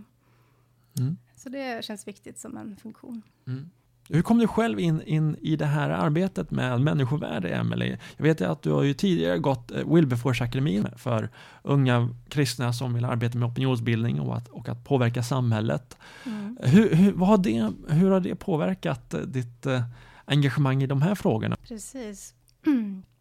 Mm. 1.00 1.18
Så 1.36 1.50
det 1.50 1.86
känns 1.86 2.08
viktigt 2.08 2.40
som 2.40 2.58
en 2.58 2.78
funktion. 2.78 3.22
Mm. 3.48 3.70
Hur 4.12 4.22
kom 4.22 4.38
du 4.38 4.48
själv 4.48 4.80
in, 4.80 5.02
in 5.02 5.36
i 5.42 5.56
det 5.56 5.66
här 5.66 5.90
arbetet 5.90 6.52
med 6.52 6.82
människovärde, 6.82 7.50
Emelie? 7.50 8.00
Jag 8.18 8.24
vet 8.24 8.42
att 8.42 8.62
du 8.62 8.72
har 8.72 8.84
ju 8.84 8.94
tidigare 8.94 9.38
gått 9.38 9.72
eh, 9.72 9.78
Wilberforce-akademin 9.78 10.98
för 10.98 11.30
unga 11.64 12.10
kristna 12.30 12.74
som 12.74 12.94
vill 12.94 13.06
arbeta 13.06 13.38
med 13.38 13.50
opinionsbildning 13.50 14.20
och 14.20 14.38
att, 14.38 14.48
och 14.48 14.70
att 14.70 14.84
påverka 14.84 15.24
samhället. 15.24 15.98
Mm. 16.26 16.58
Hur, 16.62 16.96
hur, 16.96 17.12
vad 17.12 17.30
har 17.30 17.38
det, 17.38 17.72
hur 17.88 18.12
har 18.12 18.20
det 18.20 18.36
påverkat 18.36 19.14
eh, 19.14 19.22
ditt 19.22 19.66
eh, 19.66 19.84
engagemang 20.26 20.84
i 20.84 20.88
de 20.88 21.02
här 21.02 21.16
frågorna? 21.16 21.56
Precis. 21.68 22.34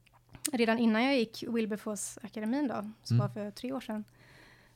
Redan 0.53 0.79
innan 0.79 1.05
jag 1.05 1.17
gick 1.19 1.45
Wilberforce-akademin 1.49 2.69
då, 2.69 2.91
som 3.03 3.17
Mm. 3.17 3.27
var 3.27 3.35
för 3.35 3.51
tre 3.51 3.73
år 3.73 3.81
sedan, 3.81 4.05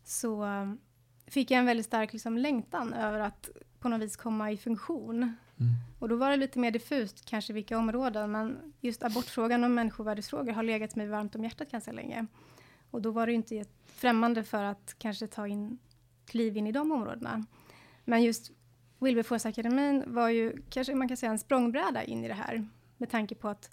så 0.05 0.45
um, 0.45 0.79
fick 1.27 1.51
jag 1.51 1.59
en 1.59 1.67
väldigt 1.67 1.87
stark 1.87 2.13
liksom, 2.13 2.39
längtan 2.39 2.93
över 2.93 3.21
att 3.21 3.51
på 3.81 3.89
något 3.89 4.01
vis 4.01 4.17
komma 4.17 4.51
i 4.53 4.57
funktion. 4.57 5.17
Mm. 5.23 5.73
Och 5.99 6.09
då 6.09 6.17
var 6.17 6.31
det 6.31 6.37
lite 6.37 6.59
mer 6.59 6.71
diffust 6.71 7.25
kanske 7.25 7.53
vilka 7.53 7.79
områden, 7.79 8.31
men 8.33 8.73
just 8.81 9.03
abortfrågan 9.03 9.65
och 9.65 9.71
människovärdesfrågor 9.71 10.53
har 10.53 10.63
legat 10.63 10.97
mig 10.97 11.07
varmt 11.07 11.35
om 11.35 11.45
hjärtat 11.45 11.71
ganska 11.71 11.93
länge. 11.93 12.27
Och 12.91 13.03
då 13.03 13.11
var 13.11 13.27
det 13.27 13.33
inte 13.33 13.65
främmande 13.87 14.45
för 14.45 14.63
att 14.63 14.95
kanske 14.99 15.27
ta 15.27 15.47
in 15.47 15.79
kliv 16.27 16.57
in 16.57 16.67
i 16.67 16.73
de 16.73 16.93
områdena. 16.93 17.47
Men 18.05 18.23
just 18.23 18.53
Wilberforce-akademin 18.99 20.05
var 20.07 20.29
ju 20.29 20.63
kanske 20.71 20.95
man 20.95 21.09
kan 21.09 21.17
säga 21.17 21.33
en 21.33 21.39
språngbräda 21.39 22.05
in 22.05 22.25
i 22.25 22.29
det 22.29 22.35
här, 22.35 22.69
med 22.97 23.11
tanke 23.11 23.35
på 23.35 23.49
att 23.49 23.71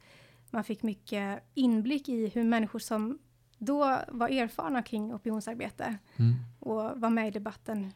man 0.51 0.63
fick 0.63 0.83
mycket 0.83 1.43
inblick 1.53 2.09
i 2.09 2.27
hur 2.27 2.43
människor 2.43 2.79
som 2.79 3.19
då 3.57 3.97
var 4.07 4.29
erfarna 4.29 4.83
kring 4.83 5.13
opinionsarbete 5.13 5.97
Mm. 6.17 6.35
och 6.59 6.99
var 7.01 7.09
med 7.09 7.27
i 7.27 7.31
debatten, 7.31 7.93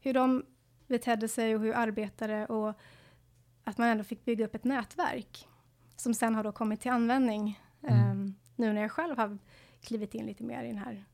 hur 0.00 0.12
de 0.14 0.44
betedde 0.86 1.28
sig 1.28 1.54
och 1.56 1.60
hur 1.62 1.74
arbetade 1.74 2.46
och 2.46 2.74
att 3.64 3.78
man 3.78 3.88
ändå 3.88 4.04
fick 4.04 4.24
bygga 4.24 4.44
upp 4.44 4.54
ett 4.54 4.64
nätverk 4.64 5.48
som 5.96 6.14
sen 6.14 6.34
har 6.34 6.44
då 6.44 6.52
kommit 6.52 6.80
till 6.80 6.90
användning 6.90 7.60
Mm. 7.82 7.94
ehm, 8.10 8.34
nu 8.56 8.72
när 8.72 8.82
jag 8.82 8.90
själv 8.92 9.16
har 9.18 9.38
klivit 9.80 10.14
in 10.14 10.26
lite 10.26 10.44
mer 10.44 10.64
i 10.64 10.66
den 10.66 10.78
här 10.78 11.04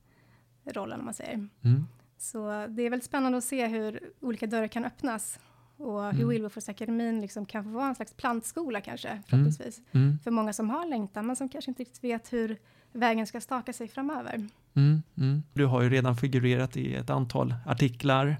rollen 0.64 0.98
om 0.98 1.04
man 1.04 1.14
säger. 1.14 1.34
Mm. 1.34 1.86
Så 2.18 2.66
det 2.68 2.82
är 2.82 2.90
väldigt 2.90 3.04
spännande 3.04 3.38
att 3.38 3.44
se 3.44 3.66
hur 3.66 4.12
olika 4.20 4.46
dörrar 4.46 4.68
kan 4.68 4.84
öppnas 4.84 5.40
och 5.82 6.04
hur 6.04 6.22
Mm. 6.22 6.28
Wilberforce-akademin 6.28 7.20
liksom 7.20 7.46
kan 7.46 7.64
få 7.64 7.70
vara 7.70 7.86
en 7.88 7.94
slags 7.94 8.14
plantskola 8.14 8.80
kanske, 8.80 9.22
förhoppningsvis, 9.26 9.80
Mm. 9.92 10.18
för 10.24 10.30
många 10.30 10.52
som 10.52 10.70
har 10.70 10.86
längtan, 10.86 11.26
men 11.26 11.36
som 11.36 11.48
kanske 11.48 11.70
inte 11.70 11.80
riktigt 11.82 12.04
vet 12.04 12.32
hur 12.32 12.58
vägen 12.92 13.26
ska 13.26 13.40
staka 13.40 13.72
sig 13.72 13.88
framöver. 13.88 14.48
Mm, 14.74 15.02
mm. 15.16 15.42
Du 15.52 15.66
har 15.66 15.82
ju 15.82 15.90
redan 15.90 16.16
figurerat 16.16 16.76
i 16.76 16.94
ett 16.94 17.10
antal 17.10 17.54
artiklar. 17.66 18.36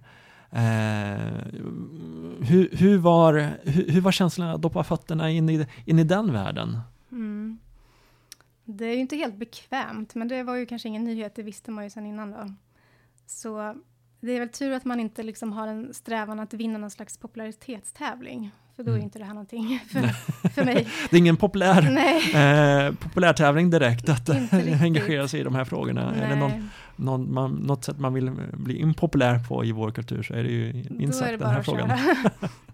Eh, 0.50 1.32
hur, 2.40 2.76
hur, 2.76 2.98
var, 2.98 3.32
hur, 3.62 3.90
hur 3.90 4.00
var 4.00 4.12
känslan 4.12 4.48
att 4.48 4.62
doppa 4.62 4.84
fötterna 4.84 5.30
in 5.30 5.48
i, 5.50 5.66
in 5.84 5.98
i 5.98 6.04
den 6.04 6.32
världen? 6.32 6.80
Mm. 7.12 7.58
Det 8.64 8.84
är 8.86 8.94
ju 8.94 9.00
inte 9.00 9.16
helt 9.16 9.36
bekvämt, 9.36 10.14
men 10.14 10.28
det 10.28 10.42
var 10.42 10.56
ju 10.56 10.66
kanske 10.66 10.88
ingen 10.88 11.04
nyhet, 11.04 11.34
det 11.34 11.42
visste 11.42 11.70
man 11.70 11.84
ju 11.84 11.90
sedan 11.90 12.06
innan 12.06 12.30
då. 12.30 12.52
Så 13.26 13.74
det 14.26 14.32
är 14.32 14.40
väl 14.40 14.48
tur 14.48 14.72
att 14.72 14.84
man 14.84 15.00
inte 15.00 15.22
liksom 15.22 15.52
har 15.52 15.66
en 15.68 15.94
strävan 15.94 16.40
att 16.40 16.54
vinna 16.54 16.78
någon 16.78 16.90
slags 16.90 17.18
popularitetstävling, 17.18 18.50
för 18.76 18.82
då 18.82 18.90
är 18.90 18.94
Mm. 18.94 19.04
inte 19.04 19.18
det 19.18 19.24
här 19.24 19.34
någonting 19.34 19.80
för, 19.88 20.00
för 20.48 20.64
mig. 20.64 20.88
Det 21.10 21.16
är 21.16 21.18
ingen 21.18 21.36
populär, 21.36 21.82
Nej, 21.90 22.86
eh, 22.86 22.94
populärtävling 22.94 23.70
direkt 23.70 24.08
att 24.08 24.30
engagera 24.82 25.28
sig 25.28 25.40
i 25.40 25.42
de 25.42 25.54
här 25.54 25.64
frågorna. 25.64 26.14
Är 26.14 26.28
det 26.28 26.36
någon, 26.36 26.50
nej. 26.50 26.62
någon, 26.96 27.34
man, 27.34 27.52
något 27.52 27.84
sätt 27.84 27.98
man 27.98 28.14
vill 28.14 28.30
bli 28.52 28.76
impopulär 28.78 29.38
på 29.48 29.64
i 29.64 29.72
vår 29.72 29.90
kultur 29.90 30.22
så 30.22 30.34
är 30.34 30.42
det 30.44 30.50
ju 30.50 30.86
minst 30.90 31.20
den 31.20 31.42
här 31.42 31.62
frågan. 31.62 31.98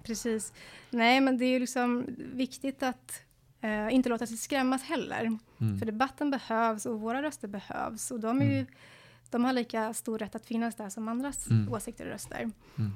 Precis. 0.05 0.53
Nej, 0.91 1.21
men 1.21 1.39
det 1.39 1.45
är 1.45 1.51
ju 1.51 1.59
liksom 1.59 2.07
viktigt 2.35 2.83
att 2.83 3.23
eh, 3.61 3.95
inte 3.95 4.09
låta 4.09 4.27
sig 4.27 4.37
skrämmas 4.37 4.83
heller. 4.83 5.39
Mm. 5.61 5.79
För 5.79 5.87
debatten 5.87 6.31
behövs 6.31 6.87
och 6.87 7.01
våra 7.01 7.23
röster 7.23 7.49
behövs. 7.49 8.11
Och 8.11 8.21
de, 8.21 8.41
är 8.41 8.45
ju, 8.45 8.53
Mm. 8.53 8.67
De 9.31 9.45
har 9.45 9.53
lika 9.53 9.95
stor 9.95 10.19
rätt 10.19 10.35
att 10.35 10.47
finnas 10.47 10.75
där 10.75 10.89
som 10.89 11.09
andras 11.09 11.51
Mm. 11.51 11.73
åsikter 11.73 12.05
och 12.07 12.11
röster. 12.13 12.41
Mm. 12.79 12.93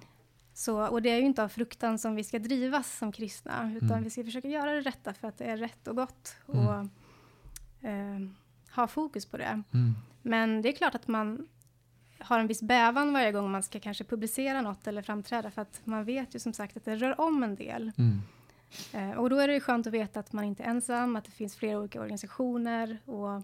Så, 0.55 0.87
och 0.87 1.03
det 1.03 1.11
är 1.11 1.17
ju 1.19 1.25
inte 1.27 1.43
av 1.45 1.49
fruktan 1.49 1.99
som 1.99 2.15
vi 2.15 2.25
ska 2.25 2.39
drivas 2.39 2.99
som 2.99 3.13
kristna, 3.13 3.73
utan 3.77 3.91
Mm. 3.91 4.05
vi 4.05 4.11
ska 4.11 4.25
försöka 4.25 4.49
göra 4.49 4.73
det 4.73 4.81
rätta 4.81 5.15
för 5.15 5.29
att 5.29 5.39
det 5.39 5.45
är 5.45 5.57
rätt 5.57 5.89
och 5.89 5.97
gott. 5.97 6.37
Mm. 6.53 6.67
Och 6.67 6.75
eh, 7.89 8.19
ha 8.77 8.87
fokus 8.87 9.27
på 9.27 9.37
det. 9.37 9.63
Mm. 9.75 9.95
Men 10.23 10.63
det 10.63 10.69
är 10.69 10.73
klart 10.73 10.95
att 10.95 11.09
man 11.09 11.49
har 12.19 12.39
en 12.39 12.47
viss 12.47 12.63
bävan 12.63 13.13
varje 13.13 13.33
gång 13.33 13.51
man 13.51 13.63
ska 13.63 13.81
kanske 13.81 14.05
publicera 14.05 14.61
något 14.63 14.87
eller 14.87 15.03
framträda, 15.03 15.51
för 15.51 15.63
att 15.63 15.81
man 15.85 16.05
vet 16.05 16.35
ju 16.35 16.39
som 16.39 16.53
sagt 16.53 16.77
att 16.77 16.85
det 16.85 16.97
rör 16.97 17.21
om 17.21 17.43
en 17.43 17.55
del. 17.55 17.93
Mm. 17.99 18.21
Eh, 18.93 19.19
och 19.19 19.31
då 19.31 19.37
är 19.39 19.49
det 19.49 19.55
ju 19.55 19.61
skönt 19.61 19.87
att 19.87 19.93
veta 19.93 20.21
att 20.21 20.33
man 20.33 20.45
inte 20.45 20.63
är 20.63 20.69
ensam, 20.69 21.17
att 21.17 21.25
det 21.25 21.31
finns 21.31 21.57
flera 21.57 21.79
olika 21.79 22.01
organisationer 22.01 22.99
och 23.05 23.43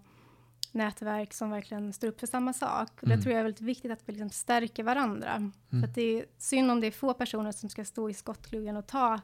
nätverk 0.74 1.32
som 1.34 1.50
verkligen 1.50 1.92
står 1.92 2.08
upp 2.08 2.20
för 2.20 2.26
samma 2.26 2.52
sak. 2.52 2.88
Och 2.96 3.04
Mm. 3.04 3.16
det 3.18 3.22
tror 3.22 3.32
jag 3.32 3.40
är 3.40 3.44
väldigt 3.44 3.60
viktigt 3.62 3.90
att 3.92 4.02
vi 4.08 4.12
liksom 4.12 4.30
stärker 4.30 4.82
varandra. 4.84 5.50
För 5.70 5.84
att 5.84 5.94
det 5.94 6.02
är 6.02 6.24
synd 6.38 6.70
om 6.70 6.80
det 6.80 6.86
är 6.86 6.90
få 6.90 7.14
personer 7.14 7.52
som 7.52 7.68
ska 7.68 7.84
stå 7.84 8.10
i 8.10 8.14
skottgluggen 8.14 8.76
och 8.76 8.86
ta 8.86 9.20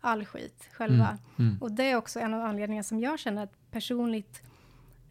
all 0.00 0.24
skit 0.24 0.68
själva. 0.72 1.18
Mm. 1.38 1.58
Och 1.60 1.72
det 1.72 1.84
är 1.90 1.96
också 1.96 2.20
en 2.20 2.34
av 2.34 2.42
anledningarna 2.42 2.82
som 2.84 3.00
jag 3.00 3.18
känner 3.18 3.44
ett 3.44 3.70
personligt 3.70 4.42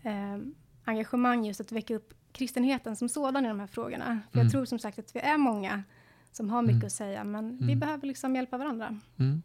eh, 0.04 0.38
engagemang 0.86 1.46
just 1.46 1.62
att 1.62 1.72
väcka 1.72 1.96
upp 1.96 2.14
kristenheten 2.32 2.96
som 2.96 3.10
sådan 3.10 3.46
i 3.46 3.48
de 3.48 3.60
här 3.60 3.68
frågorna. 3.68 4.06
För 4.32 4.38
Mm. 4.38 4.46
jag 4.46 4.52
tror 4.52 4.66
som 4.66 4.80
sagt 4.80 5.00
att 5.00 5.16
vi 5.16 5.20
är 5.20 5.38
många 5.38 5.84
som 6.32 6.50
har 6.50 6.62
mycket 6.62 6.76
Mm. 6.76 6.86
att 6.86 6.92
säga, 6.92 7.24
men 7.24 7.58
vi 7.58 7.64
Mm. 7.64 7.80
behöver 7.80 8.08
liksom 8.08 8.36
hjälpa 8.36 8.58
varandra. 8.58 9.00
Mm. 9.18 9.42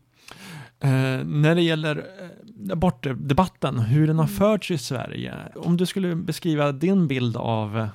Eh, 0.81 1.27
när 1.27 1.55
det 1.55 1.63
gäller 1.63 1.97
eh, 2.23 2.73
abortdebatten, 2.73 3.79
hur 3.79 4.07
den 4.07 4.19
har 4.19 4.25
Mm. 4.25 4.37
förts 4.37 4.71
i 4.71 4.79
Sverige. 4.79 5.35
Om 5.57 5.77
du 5.77 5.87
skulle 5.87 6.15
beskriva 6.17 6.73
din 6.73 7.09
bild 7.09 7.37
av, 7.37 7.89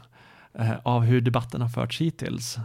eh, 0.54 0.72
av 0.84 1.02
hur 1.02 1.22
debatten 1.22 1.62
har 1.62 1.70
förts 1.70 2.02
hittills. 2.02 2.58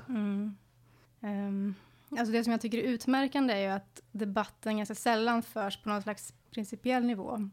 Ehm, 1.21 1.75
alltså 2.11 2.33
det 2.33 2.45
som 2.45 2.51
jag 2.51 2.61
tycker 2.61 2.79
är 2.79 2.83
utmärkande 2.83 3.55
är 3.55 3.59
ju 3.61 3.67
att 3.69 4.01
debatten 4.13 4.77
ganska 4.77 4.95
sällan 4.95 5.43
förs 5.43 5.77
på 5.83 5.89
någon 5.89 6.03
slags 6.03 6.33
principiell 6.55 7.05
nivå. 7.05 7.51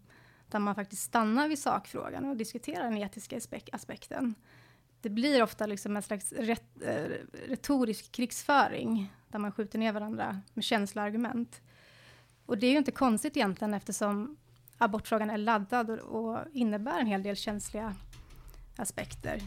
Där 0.48 0.60
man 0.60 0.76
faktiskt 0.76 1.02
stannar 1.04 1.48
vid 1.48 1.60
sakfrågan 1.60 2.26
och 2.26 2.38
diskuterar 2.38 2.84
den 2.84 2.98
etiska 2.98 3.38
aspek- 3.38 3.70
aspekten. 3.74 4.36
Det 5.04 5.10
blir 5.10 5.44
ofta 5.44 5.66
liksom 5.66 5.96
en 5.96 6.02
slags 6.02 6.32
ret, 6.32 6.64
eh, 6.82 7.04
retorisk 7.48 8.12
krigsföring 8.12 9.14
där 9.28 9.40
man 9.40 9.52
skjuter 9.52 9.80
ner 9.80 9.94
varandra 9.94 10.42
med 10.54 10.64
känsloargument. 10.64 11.62
Och 12.46 12.58
det 12.58 12.68
är 12.68 12.72
ju 12.72 12.78
inte 12.78 12.92
konstigt 12.92 13.38
egentligen 13.38 13.74
eftersom 13.74 14.38
abortfrågan 14.78 15.30
är 15.30 15.38
laddad 15.38 15.90
och, 15.90 16.40
innebär 16.54 17.00
en 17.00 17.08
hel 17.08 17.24
del 17.24 17.36
känsliga 17.36 17.96
aspekter. 18.76 19.42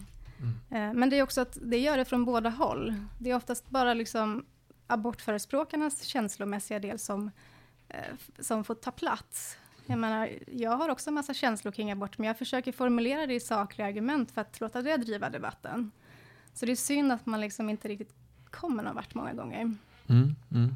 Eh, 0.71 0.93
Men 0.93 1.09
det 1.09 1.19
är 1.19 1.23
också 1.23 1.41
att 1.41 1.57
det 1.61 1.79
gör 1.79 1.97
det 1.97 2.05
från 2.05 2.25
båda 2.25 2.49
håll. 2.49 2.95
Det 3.19 3.31
är 3.31 3.35
oftast 3.35 3.69
bara 3.69 3.93
liksom 3.93 4.45
abortförespråkarnas 4.87 6.03
känslomässiga 6.03 6.79
del 6.79 6.99
som, 6.99 7.31
eh, 7.89 8.15
som 8.39 8.63
får 8.63 8.75
ta 8.75 8.91
plats. 8.91 9.57
Jag 9.87 9.99
menar, 9.99 10.29
jag 10.51 10.71
har 10.71 10.89
också 10.89 11.09
en 11.09 11.13
massa 11.13 11.33
känslor 11.33 11.71
kring 11.71 11.91
abort, 11.91 12.17
men 12.17 12.27
jag 12.27 12.37
försöker 12.37 12.71
formulera 12.71 13.27
det 13.27 13.33
i 13.33 13.39
sakliga 13.39 13.87
argument 13.87 14.31
för 14.31 14.41
att 14.41 14.61
låta 14.61 14.81
det 14.81 14.97
driva 14.97 15.29
debatten. 15.29 15.91
Så 16.53 16.65
det 16.65 16.71
är 16.71 16.75
synd 16.75 17.11
att 17.11 17.25
man 17.25 17.41
liksom 17.41 17.69
inte 17.69 17.87
riktigt 17.87 18.13
kommer 18.49 18.83
någon 18.83 18.95
vart 18.95 19.13
många 19.13 19.33
gånger. 19.33 19.75
Mm, 20.07 20.35
mm. 20.51 20.75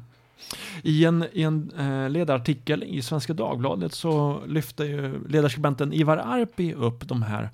I 0.82 1.04
en, 1.04 1.26
i 1.32 1.42
en 1.42 1.70
eh, 1.70 2.10
ledarartikel 2.10 2.84
i 2.84 3.02
Svenska 3.02 3.32
Dagbladet 3.32 3.94
så 3.94 4.42
lyfter 4.46 4.84
ju 4.84 5.28
ledarskribenten 5.28 5.92
Ivar 5.92 6.16
Arpi 6.16 6.74
upp 6.74 7.08
de 7.08 7.22
här 7.22 7.50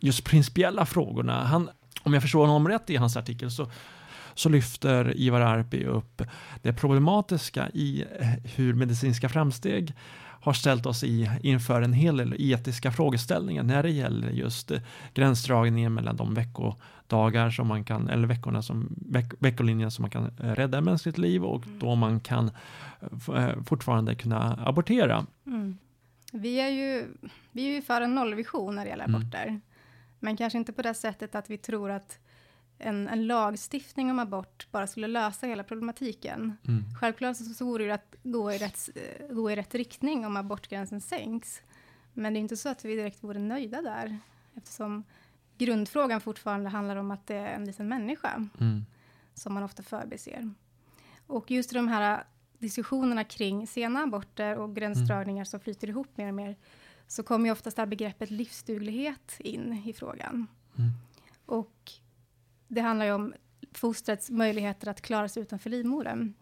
just 0.00 0.24
principiella 0.24 0.86
frågorna. 0.86 1.44
Han, 1.44 1.70
om 2.02 2.12
jag 2.14 2.22
förstår 2.22 2.46
honom 2.46 2.68
rätt 2.68 2.90
i 2.90 2.96
hans 2.96 3.16
artikel 3.16 3.50
så, 3.50 3.70
så 4.34 4.48
lyfter 4.48 5.16
Ivar 5.16 5.40
Arpi 5.40 5.84
upp 5.84 6.22
det 6.62 6.72
problematiska 6.72 7.68
i 7.74 8.04
eh, 8.20 8.28
hur 8.56 8.74
medicinska 8.74 9.28
framsteg 9.28 9.94
har 10.44 10.52
ställt 10.52 10.86
oss 10.86 11.04
i 11.04 11.30
inför 11.42 11.82
en 11.82 11.92
hel 11.92 12.16
del 12.16 12.36
etiska 12.38 12.92
frågeställningar 12.92 13.62
när 13.62 13.82
det 13.82 13.90
gäller 13.90 14.30
just 14.30 14.70
eh, 14.70 14.80
gränsdragningen 15.14 15.94
mellan 15.94 16.16
de 16.16 16.34
veckodagar 16.34 17.50
som 17.50 17.66
man 17.66 17.84
kan, 17.84 18.08
eller 18.08 18.28
veckorna 18.28 18.62
som, 18.62 18.94
veck, 19.08 19.32
veckolinjen 19.38 19.90
som 19.90 20.02
man 20.02 20.10
kan 20.10 20.24
eh, 20.24 20.54
rädda 20.54 20.80
mänskligt 20.80 21.18
liv 21.18 21.44
och 21.44 21.64
då 21.80 21.94
man 21.94 22.20
kan 22.20 22.50
eh, 23.34 23.62
fortfarande 23.66 24.14
kunna 24.14 24.58
abortera. 24.66 25.26
Mm. 25.46 25.78
Vi, 26.32 26.60
är 26.60 26.68
ju, 26.68 27.06
vi 27.52 27.68
är 27.68 27.74
ju 27.74 27.82
för 27.82 28.00
en 28.00 28.14
nollvision 28.14 28.74
när 28.74 28.84
det 28.84 28.90
gäller 28.90 29.04
Mm. 29.04 29.20
aborter. 29.20 29.60
Men 30.20 30.36
kanske 30.36 30.58
inte 30.58 30.72
på 30.72 30.82
det 30.82 30.94
sättet 30.94 31.34
att 31.34 31.50
vi 31.50 31.58
tror 31.58 31.90
att 31.90 32.18
en, 32.78 33.08
en 33.08 33.26
lagstiftning 33.26 34.10
om 34.10 34.18
abort 34.18 34.66
bara 34.70 34.86
skulle 34.86 35.06
lösa 35.06 35.46
hela 35.46 35.64
problematiken. 35.64 36.56
Mm. 36.68 36.84
Självklart 37.00 37.36
så, 37.36 37.44
så 37.44 37.64
vore 37.64 37.84
det 37.84 37.94
att 37.94 38.14
gå 38.22 38.52
i, 38.52 38.58
rätt, 38.58 38.88
eh, 38.94 39.34
gå 39.34 39.50
i 39.50 39.56
rätt 39.56 39.74
riktning 39.74 40.26
om 40.26 40.36
abortgränsen 40.36 41.00
sänks. 41.00 41.62
Men 42.12 42.32
det 42.32 42.38
är 42.38 42.40
inte 42.40 42.56
så 42.56 42.68
att 42.68 42.84
vi 42.84 42.96
direkt 42.96 43.24
vore 43.24 43.38
nöjda 43.38 43.82
där. 43.82 44.18
Eftersom 44.54 45.04
grundfrågan 45.58 46.20
fortfarande 46.20 46.70
handlar 46.70 46.96
om 46.96 47.10
att 47.10 47.26
det 47.26 47.34
är 47.36 47.54
en 47.54 47.64
liten 47.64 47.88
människa 47.88 48.48
Mm. 48.60 48.84
som 49.34 49.54
man 49.54 49.62
ofta 49.62 49.82
förbiser. 49.82 50.54
Och 51.26 51.50
just 51.50 51.72
de 51.72 51.88
här 51.88 52.24
diskussionerna 52.58 53.24
kring 53.24 53.66
sena 53.66 54.02
aborter 54.02 54.56
och 54.58 54.74
gränsdragningar 54.76 55.44
som 55.44 55.60
flyter 55.60 55.88
ihop 55.88 56.16
mer 56.16 56.28
och 56.28 56.34
mer, 56.34 56.56
så 57.06 57.22
kommer 57.22 57.46
ju 57.46 57.52
oftast 57.52 57.76
det 57.76 57.82
här 57.82 57.86
begreppet 57.86 58.30
livsduglighet 58.30 59.36
in 59.38 59.82
i 59.86 59.92
frågan. 59.92 60.46
Mm. 60.78 60.90
Och 61.46 61.92
det 62.74 62.80
handlar 62.80 63.06
ju 63.06 63.12
om 63.12 63.34
fostrets 63.72 64.30
möjligheter 64.30 64.88
att 64.88 65.00
klara 65.00 65.28
sig 65.28 65.42
utanför 65.42 65.70
livmodern. 65.70 66.34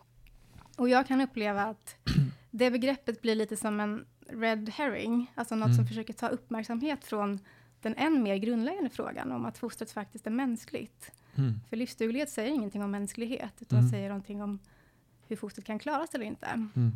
Och 0.77 0.89
jag 0.89 1.07
kan 1.07 1.21
uppleva 1.21 1.63
att 1.63 1.97
det 2.51 2.71
begreppet 2.71 3.23
blir 3.23 3.35
lite 3.35 3.57
som 3.57 3.81
en 3.81 4.05
red 4.29 4.69
herring, 4.69 5.33
alltså 5.35 5.55
något 5.55 5.67
Mm. 5.67 5.77
som 5.77 5.87
försöker 5.87 6.13
ta 6.13 6.29
uppmärksamhet 6.29 7.05
från 7.05 7.39
den 7.81 7.95
än 7.97 8.23
mer 8.23 8.37
grundläggande 8.37 8.91
frågan 8.91 9.33
om 9.33 9.45
att 9.47 9.59
fostret 9.59 9.91
faktiskt 9.91 10.27
är 10.27 10.31
mänskligt. 10.31 11.11
Mm. 11.35 11.55
För 11.69 11.77
livsduglighet 11.77 12.31
säger 12.31 12.51
ingenting 12.53 12.83
om 12.83 12.91
mänsklighet, 12.91 13.53
utan 13.61 13.79
Mm. 13.79 13.91
säger 13.91 14.09
någonting 14.09 14.43
om 14.43 14.59
hur 15.29 15.37
fostret 15.37 15.65
kan 15.67 15.79
klara 15.79 16.07
sig 16.07 16.19
eller 16.19 16.27
inte. 16.27 16.47
Mm. 16.47 16.93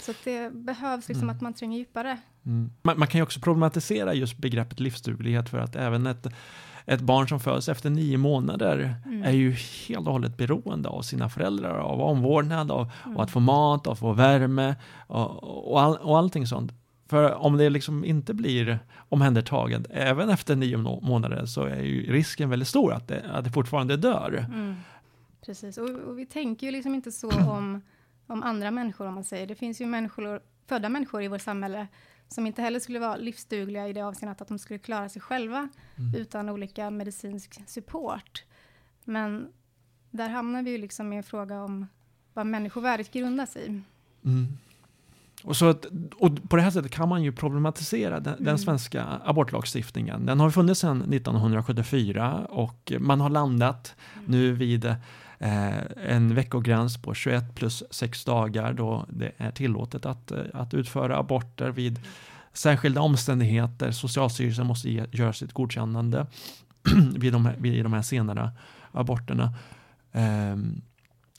Så 0.00 0.10
att 0.10 0.24
det 0.24 0.52
behövs 0.54 1.08
liksom 1.08 1.22
Mm. 1.24 1.36
att 1.36 1.42
man 1.42 1.54
tränger 1.54 1.78
djupare. 1.78 2.18
Mm. 2.46 2.70
Man, 2.82 2.98
man 2.98 3.08
kan 3.08 3.18
ju 3.18 3.22
också 3.22 3.40
problematisera 3.40 4.14
just 4.14 4.38
begreppet 4.38 4.80
livsduglighet 4.80 5.48
för 5.48 5.58
att 5.58 5.76
även 5.76 6.06
ett, 6.06 6.26
ett 6.86 7.00
barn 7.00 7.28
som 7.28 7.40
föds 7.40 7.68
efter 7.68 7.90
nio 7.90 8.18
månader 8.18 8.94
Mm. 9.06 9.22
är 9.22 9.32
ju 9.32 9.50
helt 9.88 10.06
och 10.06 10.12
hållet 10.12 10.36
beroende 10.36 10.88
av 10.88 11.02
sina 11.02 11.28
föräldrar, 11.28 11.78
av 11.78 12.00
omvårdnad, 12.00 12.70
av 12.70 12.90
Mm. 13.04 13.16
och 13.16 13.22
att 13.22 13.30
få 13.30 13.40
mat, 13.40 13.86
att 13.86 13.98
få 13.98 14.12
värme 14.12 14.74
och, 15.06 15.70
och, 15.72 15.80
all, 15.80 15.96
och 15.96 16.18
allting 16.18 16.46
sånt. 16.46 16.72
För 17.06 17.34
om 17.34 17.56
det 17.56 17.70
liksom 17.70 18.04
inte 18.04 18.34
blir 18.34 18.78
omhändertaget 19.08 19.86
även 19.90 20.28
efter 20.28 20.56
nio 20.56 20.76
må- 20.76 21.00
månader 21.00 21.46
så 21.46 21.64
är 21.64 21.80
ju 21.82 22.12
risken 22.12 22.50
väldigt 22.50 22.68
stor 22.68 22.92
att 22.92 23.08
det, 23.08 23.22
att 23.32 23.44
det 23.44 23.50
fortfarande 23.50 23.96
dör. 23.96 24.44
Mm. 24.48 24.76
Precis, 25.46 25.78
och, 25.78 25.90
och 25.90 26.18
vi 26.18 26.26
tänker 26.26 26.66
ju 26.66 26.72
liksom 26.72 26.94
inte 26.94 27.12
så 27.12 27.30
om, 27.50 27.80
om 28.28 28.42
andra 28.42 28.70
människor, 28.70 29.06
om 29.06 29.14
man 29.14 29.24
säger. 29.24 29.46
Det 29.46 29.54
finns 29.54 29.80
ju 29.80 29.86
människor, 29.86 30.40
födda 30.66 30.88
människor 30.88 31.22
i 31.22 31.28
vårt 31.28 31.40
samhälle 31.42 31.86
som 32.28 32.46
inte 32.46 32.62
heller 32.62 32.80
skulle 32.80 32.98
vara 32.98 33.16
livsdugliga 33.16 33.88
i 33.88 33.92
det 33.92 34.00
avseendet 34.02 34.40
att 34.40 34.48
de 34.48 34.58
skulle 34.58 34.78
klara 34.78 35.08
sig 35.08 35.22
själva 35.22 35.68
Mm. 35.96 36.14
utan 36.20 36.48
olika 36.48 36.90
medicinsk 36.90 37.60
support. 37.66 38.44
Men 39.04 39.52
där 40.10 40.28
hamnar 40.28 40.62
vi 40.62 40.70
ju 40.70 40.78
liksom 40.78 41.12
i 41.12 41.16
en 41.16 41.22
fråga 41.22 41.62
om 41.62 41.86
vad 42.34 42.46
människovärdet 42.46 43.12
grundar 43.12 43.46
sig 43.46 43.62
i. 43.66 43.80
Mm. 44.24 44.46
Och, 45.44 45.56
så 45.56 45.68
att, 45.68 45.86
och 46.18 46.48
på 46.48 46.56
det 46.56 46.62
här 46.62 46.70
sättet 46.70 46.90
kan 46.92 47.08
man 47.08 47.22
ju 47.22 47.32
problematisera 47.32 48.20
den, 48.20 48.34
den 48.38 48.46
Mm. 48.46 48.58
svenska 48.58 49.04
abortlagstiftningen. 49.24 50.26
Den 50.26 50.40
har 50.40 50.50
funnits 50.50 50.80
sedan 50.80 51.12
1974 51.12 52.46
och 52.50 52.92
man 52.98 53.20
har 53.20 53.30
landat 53.30 53.94
nu 54.26 54.52
vid 54.52 54.84
eh, 55.38 55.78
en 56.06 56.34
veckogräns 56.34 57.02
på 57.02 57.14
21 57.14 57.54
plus 57.54 57.82
6 57.90 58.24
dagar 58.24 58.72
då 58.72 59.06
det 59.08 59.32
är 59.36 59.50
tillåtet 59.50 60.06
att, 60.06 60.30
eh, 60.30 60.40
att 60.54 60.74
utföra 60.74 61.16
aborter 61.18 61.70
vid 61.70 62.00
särskilda 62.52 63.00
omständigheter. 63.00 63.90
Socialstyrelsen 63.90 64.66
måste 64.66 64.90
ge, 64.90 65.04
göra 65.10 65.32
sitt 65.32 65.52
godkännande 65.52 66.26
vid, 67.16 67.32
de 67.32 67.50
vid 67.58 67.84
de 67.84 67.92
här 67.92 68.02
senare 68.02 68.50
aborterna. 68.92 69.54
Ehm, 70.12 70.80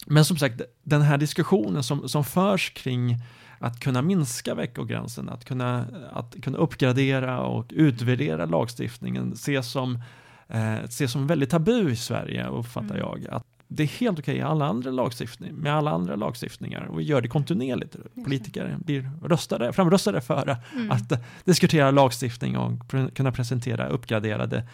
men 0.06 0.26
som 0.26 0.38
sagt, 0.38 0.62
den 0.84 1.02
här 1.02 1.18
diskussionen 1.18 1.84
som, 1.84 2.10
som 2.10 2.24
förs 2.24 2.70
kring 2.74 3.18
att 3.60 3.80
kunna 3.80 4.02
minska 4.02 4.56
veckogränsen, 4.56 5.30
att 5.30 5.46
kunna, 5.46 5.86
att 6.14 6.36
kunna 6.44 6.58
uppgradera 6.58 7.42
och 7.42 7.66
utvärdera 7.70 8.46
lagstiftningen 8.46 9.32
ses 9.34 9.72
som, 9.72 10.02
eh, 10.48 10.74
ses 10.84 11.12
som 11.12 11.28
väldigt 11.28 11.50
tabu 11.50 11.92
i 11.92 11.96
Sverige, 11.96 12.48
uppfattar 12.48 12.96
Mm. 12.96 12.98
jag. 12.98 13.28
Att 13.32 13.46
det 13.72 13.84
är 13.84 13.88
helt 13.88 14.20
okej 14.20 14.38
i 14.38 14.42
alla 14.42 14.66
andra 14.66 14.92
lagstiftning, 14.92 15.54
med 15.56 15.74
alla 15.74 15.92
andra 15.92 16.16
lagstiftningar 16.16 16.82
och 16.84 17.00
vi 17.00 17.04
gör 17.04 17.22
det 17.22 17.28
kontinuerligt. 17.28 17.96
Politiker 18.24 18.78
blir 18.86 19.12
röstade, 19.24 19.74
framröstade 19.74 20.22
för 20.22 20.58
Mm. 20.76 20.92
att 20.92 21.12
eh, 21.12 21.20
diskutera 21.44 21.92
lagstiftning 21.92 22.58
och 22.58 22.72
pre- 22.72 23.12
kunna 23.12 23.32
presentera 23.32 23.88
uppgraderade 23.88 24.68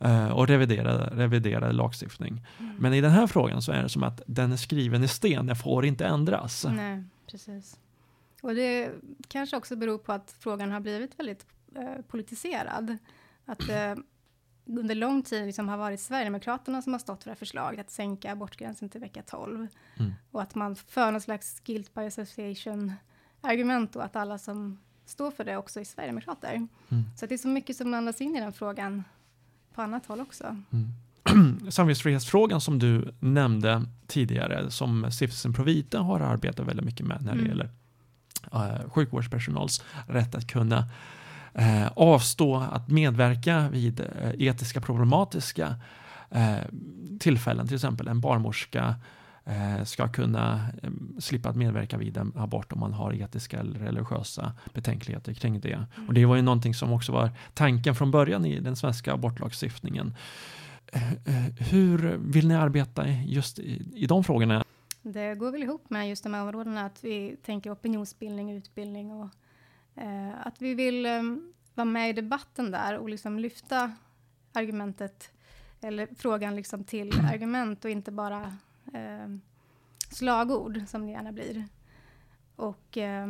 eh, 0.00 0.28
och 0.28 0.48
reviderade, 0.48 1.10
reviderade 1.14 1.72
lagstiftning. 1.72 2.46
Mm. 2.58 2.72
Men 2.78 2.94
i 2.94 3.00
den 3.00 3.10
här 3.10 3.26
frågan 3.26 3.62
så 3.62 3.72
är 3.72 3.82
det 3.82 3.88
som 3.88 4.02
att 4.02 4.22
den 4.26 4.52
är 4.52 4.56
skriven 4.56 5.04
i 5.04 5.08
sten, 5.08 5.46
den 5.46 5.56
får 5.56 5.86
inte 5.86 6.06
ändras. 6.06 6.66
Nej, 6.70 7.04
precis. 7.30 7.76
Och 8.40 8.54
det 8.54 8.92
kanske 9.28 9.56
också 9.56 9.76
beror 9.76 9.98
på 9.98 10.12
att 10.12 10.34
frågan 10.38 10.70
har 10.72 10.80
blivit 10.80 11.18
väldigt 11.18 11.46
eh, 11.76 12.02
politiserad. 12.08 12.96
Att 13.44 13.66
det 13.66 13.96
under 14.66 14.94
lång 14.94 15.22
tid 15.22 15.46
liksom 15.46 15.68
har 15.68 15.76
varit 15.76 16.00
Sverigedemokraterna 16.00 16.82
som 16.82 16.92
har 16.92 17.00
stått 17.00 17.22
för 17.22 17.30
det 17.30 17.34
här 17.34 17.38
förslaget 17.38 17.80
att 17.80 17.90
sänka 17.90 18.32
abortgränsen 18.32 18.88
till 18.88 19.00
vecka 19.00 19.22
12. 19.22 19.66
Mm. 19.98 20.12
Och 20.30 20.42
att 20.42 20.54
man 20.54 20.76
för 20.76 21.10
någon 21.12 21.20
slags 21.20 21.60
guilt 21.60 21.94
by 21.94 22.00
association 22.00 22.92
argument 23.40 23.96
och 23.96 24.04
att 24.04 24.16
alla 24.16 24.38
som 24.38 24.80
står 25.04 25.30
för 25.30 25.44
det 25.44 25.56
också 25.56 25.80
är 25.80 25.84
Sverigedemokrater. 25.84 26.54
Mm. 26.54 27.04
Så 27.16 27.26
det 27.26 27.34
är 27.34 27.38
så 27.38 27.48
mycket 27.48 27.76
som 27.76 27.88
blandas 27.88 28.20
in 28.20 28.36
i 28.36 28.40
den 28.40 28.52
frågan 28.52 29.04
på 29.74 29.82
annat 29.82 30.06
håll 30.06 30.20
också. 30.20 30.56
Mm. 30.72 30.88
Samvetsfrihetsfrågan 31.70 32.60
som 32.60 32.78
du 32.78 33.14
nämnde 33.20 33.82
tidigare, 34.06 34.70
som 34.70 35.10
Stiftelsen 35.10 35.52
Provita 35.52 35.98
har 35.98 36.20
arbetat 36.20 36.66
väldigt 36.66 36.86
mycket 36.86 37.06
med 37.06 37.22
när 37.24 37.32
det 37.32 37.38
Mm. 37.38 37.46
gäller 37.50 37.70
sjukvårdspersonals 38.88 39.84
rätt 40.06 40.34
att 40.34 40.46
kunna 40.46 40.88
eh, 41.54 41.86
avstå 41.96 42.56
att 42.56 42.88
medverka 42.88 43.68
vid 43.68 44.00
eh, 44.00 44.06
etiska 44.38 44.80
problematiska 44.80 45.76
eh, 46.30 46.58
tillfällen, 47.20 47.66
till 47.66 47.74
exempel 47.74 48.08
en 48.08 48.20
barnmorska 48.20 48.94
eh, 49.44 49.84
ska 49.84 50.08
kunna 50.08 50.68
eh, 50.82 50.90
slippa 51.18 51.48
att 51.48 51.56
medverka 51.56 51.96
vid 51.98 52.16
en 52.16 52.32
abort 52.36 52.72
om 52.72 52.80
man 52.80 52.92
har 52.92 53.12
etiska 53.14 53.60
eller 53.60 53.78
religiösa 53.78 54.52
betänkligheter 54.74 55.34
kring 55.34 55.60
det. 55.60 55.86
Och 56.08 56.14
det 56.14 56.26
var 56.26 56.36
ju 56.36 56.42
någonting 56.42 56.74
som 56.74 56.92
också 56.92 57.12
var 57.12 57.30
tanken 57.54 57.94
från 57.94 58.10
början 58.10 58.44
i 58.44 58.60
den 58.60 58.76
svenska 58.76 59.12
abortlagstiftningen. 59.12 60.14
Eh, 60.92 61.12
eh, 61.12 61.44
Hur 61.58 62.16
vill 62.18 62.48
ni 62.48 62.54
arbeta 62.54 63.08
just 63.08 63.58
i, 63.58 63.88
i 63.94 64.06
de 64.06 64.24
frågorna? 64.24 64.64
Det 65.02 65.34
går 65.34 65.50
väl 65.50 65.62
ihop 65.62 65.90
med 65.90 66.08
just 66.08 66.22
de 66.22 66.34
här 66.34 66.42
områdena 66.42 66.84
att 66.84 67.04
vi 67.04 67.36
tänker 67.42 67.72
opinionsbildning, 67.72 68.50
utbildning 68.50 69.12
och 69.12 69.28
eh, 70.02 70.46
att 70.46 70.62
vi 70.62 70.74
vill 70.74 71.06
eh, 71.06 71.22
vara 71.74 71.84
med 71.84 72.10
i 72.10 72.12
debatten 72.12 72.70
där 72.70 72.98
och 72.98 73.08
liksom 73.08 73.38
lyfta 73.38 73.92
argumentet 74.52 75.30
eller 75.80 76.08
frågan 76.16 76.56
liksom 76.56 76.84
till 76.84 77.12
argument 77.32 77.84
och 77.84 77.90
inte 77.90 78.12
bara 78.12 78.56
eh, 78.94 79.28
slagord 80.10 80.82
som 80.86 81.06
det 81.06 81.12
gärna 81.12 81.32
blir. 81.32 81.64
Och 82.56 82.98
eh, 82.98 83.26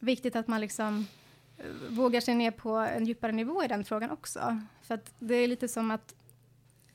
viktigt 0.00 0.36
att 0.36 0.48
man 0.48 0.60
liksom 0.60 1.06
eh, 1.58 1.64
vågar 1.88 2.20
sig 2.20 2.34
ner 2.34 2.50
på 2.50 2.76
en 2.76 3.06
djupare 3.06 3.32
nivå 3.32 3.64
i 3.64 3.68
den 3.68 3.84
frågan 3.84 4.10
också. 4.10 4.60
För 4.82 4.94
att 4.94 5.14
det 5.18 5.34
är 5.34 5.48
lite 5.48 5.68
som 5.68 5.90
att 5.90 6.14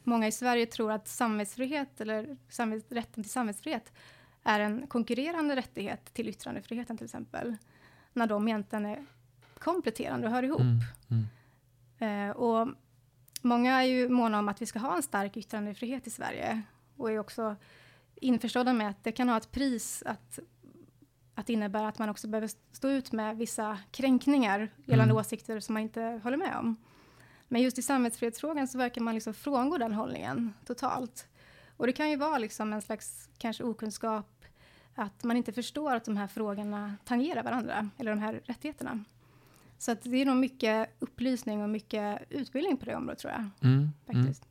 många 0.06 0.28
i 0.28 0.32
Sverige 0.32 0.66
tror 0.66 0.92
att 0.92 1.08
samvetsfrihet 1.08 2.02
eller 2.02 2.38
samvets, 2.50 2.86
rätten 2.92 3.24
till 3.24 3.32
samvetsfrihet 3.32 3.94
är 4.44 4.60
en 4.60 4.88
konkurrerande 4.88 5.56
rättighet 5.56 6.14
till 6.14 6.30
yttrandefriheten 6.30 6.98
till 6.98 7.06
exempel. 7.06 7.56
När 8.14 8.28
de 8.28 8.48
egentligen 8.48 8.86
är 8.86 9.06
kompletterande 9.60 10.28
och 10.28 10.34
hör 10.34 10.44
ihop. 10.44 10.62
Mm, 10.62 10.80
mm, 11.10 11.26
Eh, 12.00 12.30
och 12.30 12.68
många 13.42 13.82
är 13.82 13.86
ju 13.86 14.10
måna 14.10 14.40
om 14.40 14.50
att 14.50 14.62
vi 14.62 14.66
ska 14.66 14.80
ha 14.80 14.96
en 14.96 15.04
stark 15.04 15.38
yttrandefrihet 15.38 16.08
i 16.08 16.10
Sverige 16.10 16.62
och 16.98 17.12
är 17.12 17.20
också 17.20 17.56
införstådda 18.16 18.74
med 18.74 18.90
att 18.90 19.04
det 19.04 19.12
kan 19.12 19.30
ha 19.30 19.38
ett 19.38 19.52
pris 19.52 20.04
att, 20.06 20.40
att 21.36 21.50
innebära 21.50 21.88
att 21.88 22.00
man 22.00 22.10
också 22.10 22.28
behöver 22.28 22.50
stå 22.72 22.90
ut 22.90 23.12
med 23.12 23.38
vissa 23.38 23.80
kränkningar 23.92 24.60
gällande 24.86 25.12
Mm. 25.12 25.18
åsikter 25.18 25.60
som 25.60 25.74
man 25.74 25.84
inte 25.84 26.20
håller 26.24 26.38
med 26.38 26.56
om. 26.58 26.76
Men 27.48 27.62
just 27.62 27.80
i 27.80 27.82
samvetsfrihetsfrågan 27.82 28.68
så 28.68 28.78
verkar 28.78 29.02
man 29.02 29.14
liksom 29.14 29.34
frångå 29.34 29.78
den 29.78 29.94
hållningen 29.94 30.54
totalt. 30.66 31.28
Och 31.78 31.88
det 31.88 31.94
kan 31.94 32.10
ju 32.10 32.16
vara 32.16 32.38
liksom 32.38 32.74
en 32.74 32.82
slags 32.82 33.30
kanske 33.38 33.64
okunskap 33.64 34.46
att 34.96 35.24
man 35.24 35.38
inte 35.38 35.54
förstår 35.54 35.96
att 35.96 36.06
de 36.06 36.18
här 36.18 36.28
frågorna 36.28 36.96
tangerar 37.06 37.44
varandra, 37.44 37.90
eller 37.98 38.12
de 38.12 38.20
här 38.20 38.42
rättigheterna. 38.46 39.04
Så 39.78 39.92
att 39.92 40.04
det 40.04 40.22
är 40.22 40.26
nog 40.26 40.36
mycket 40.36 40.90
upplysning 41.00 41.64
och 41.64 41.70
mycket 41.70 42.22
utbildning 42.30 42.78
på 42.78 42.86
det 42.86 42.96
området 42.96 43.20
tror 43.20 43.34
jag. 43.34 43.42
mm, 43.42 43.50
mm. 43.62 43.92
Faktiskt. 44.06 44.48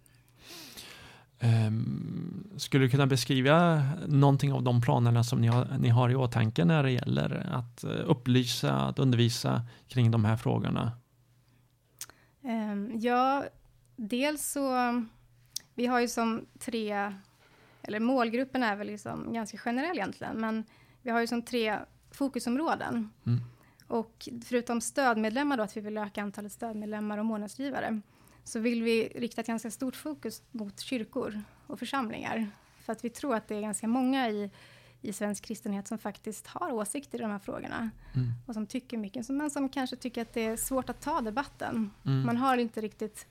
Ehm, 1.39 2.49
skulle 2.57 2.85
du 2.85 2.91
kunna 2.91 3.07
beskriva 3.07 3.83
någonting 4.07 4.53
av 4.53 4.63
de 4.63 4.81
planerna 4.81 5.25
som 5.25 5.41
ni 5.41 5.47
har, 5.47 5.79
ni 5.79 5.89
har 5.89 6.11
i 6.11 6.15
åtanke 6.15 6.65
när 6.65 6.83
det 6.83 6.91
gäller 6.91 7.47
att 7.53 7.85
eh, 7.85 7.91
upplysa, 7.91 8.73
att 8.73 8.99
undervisa 8.99 9.63
kring 9.89 10.11
de 10.11 10.25
här 10.25 10.37
frågorna? 10.37 10.93
Ehm, 12.45 12.99
ja, 13.01 13.45
dels 13.97 14.51
så, 14.53 14.71
vi 15.75 15.87
har 15.87 16.01
ju 16.01 16.09
som 16.09 16.47
tre, 16.59 17.13
eller 17.83 18.01
målgruppen 18.01 18.63
är 18.63 18.77
väl 18.77 18.87
liksom 18.87 19.33
ganska 19.33 19.59
generell 19.59 19.97
egentligen, 19.97 20.41
men 20.41 20.65
vi 21.03 21.11
har 21.11 21.21
ju 21.21 21.27
som 21.27 21.43
tre 21.43 21.79
fokusområden. 22.11 23.11
Mm. 23.27 23.41
Och 23.87 24.29
förutom 24.45 24.81
stödmedlemmar 24.81 25.57
då, 25.57 25.63
att 25.63 25.77
vi 25.77 25.81
vill 25.81 25.99
öka 25.99 26.23
antalet 26.23 26.53
stödmedlemmar 26.53 27.19
och 27.19 27.25
månadsgivare, 27.25 28.01
så 28.45 28.61
vill 28.61 28.83
vi 28.83 29.09
rikta 29.15 29.41
ett 29.41 29.47
ganska 29.47 29.71
stort 29.71 29.97
fokus 29.97 30.43
mot 30.51 30.81
kyrkor 30.81 31.43
och 31.67 31.79
församlingar. 31.79 32.51
För 32.81 32.93
att 32.93 33.05
vi 33.05 33.11
tror 33.11 33.35
att 33.35 33.49
det 33.49 33.55
är 33.55 33.61
ganska 33.61 33.89
många 33.89 34.31
i, 34.31 34.51
i 35.05 35.13
svensk 35.13 35.45
kristenhet 35.45 35.89
som 35.89 35.99
faktiskt 35.99 36.47
har 36.47 36.73
åsikter 36.73 37.19
i 37.19 37.23
de 37.23 37.31
här 37.31 37.39
frågorna. 37.39 37.91
Mm. 38.15 38.33
Och 38.47 38.55
som 38.55 38.67
tycker 38.67 38.99
mycket, 38.99 39.29
men 39.29 39.51
som 39.51 39.69
kanske 39.69 39.97
tycker 39.97 40.23
att 40.23 40.33
det 40.33 40.47
är 40.47 40.57
svårt 40.57 40.91
att 40.91 41.01
ta 41.01 41.21
debatten. 41.21 41.91
Mm. 42.05 42.27
Man 42.27 42.37
har 42.37 42.57
inte 42.57 42.81
riktigt 42.81 43.27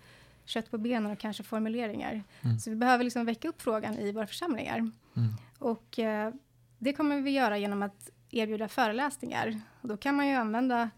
kött 0.45 0.71
på 0.71 0.77
benen 0.77 1.11
och 1.11 1.19
kanske 1.19 1.43
formuleringar. 1.43 2.23
Mm. 2.41 2.59
Så 2.59 2.69
vi 2.69 2.75
behöver 2.75 3.03
liksom 3.03 3.25
väcka 3.25 3.47
upp 3.47 3.61
frågan 3.61 3.99
i 3.99 4.11
våra 4.11 4.27
församlingar. 4.27 4.77
Mm. 4.77 5.33
Och 5.59 5.99
eh, 5.99 6.33
det 6.79 6.93
kommer 6.93 7.21
vi 7.21 7.31
göra 7.31 7.57
genom 7.57 7.83
att 7.83 8.09
erbjuda 8.31 8.67
föreläsningar. 8.67 9.61
Och 9.81 9.87
då 9.87 9.97
kan 9.97 10.15
man 10.15 10.27
ju 10.27 10.35
använda 10.35 10.89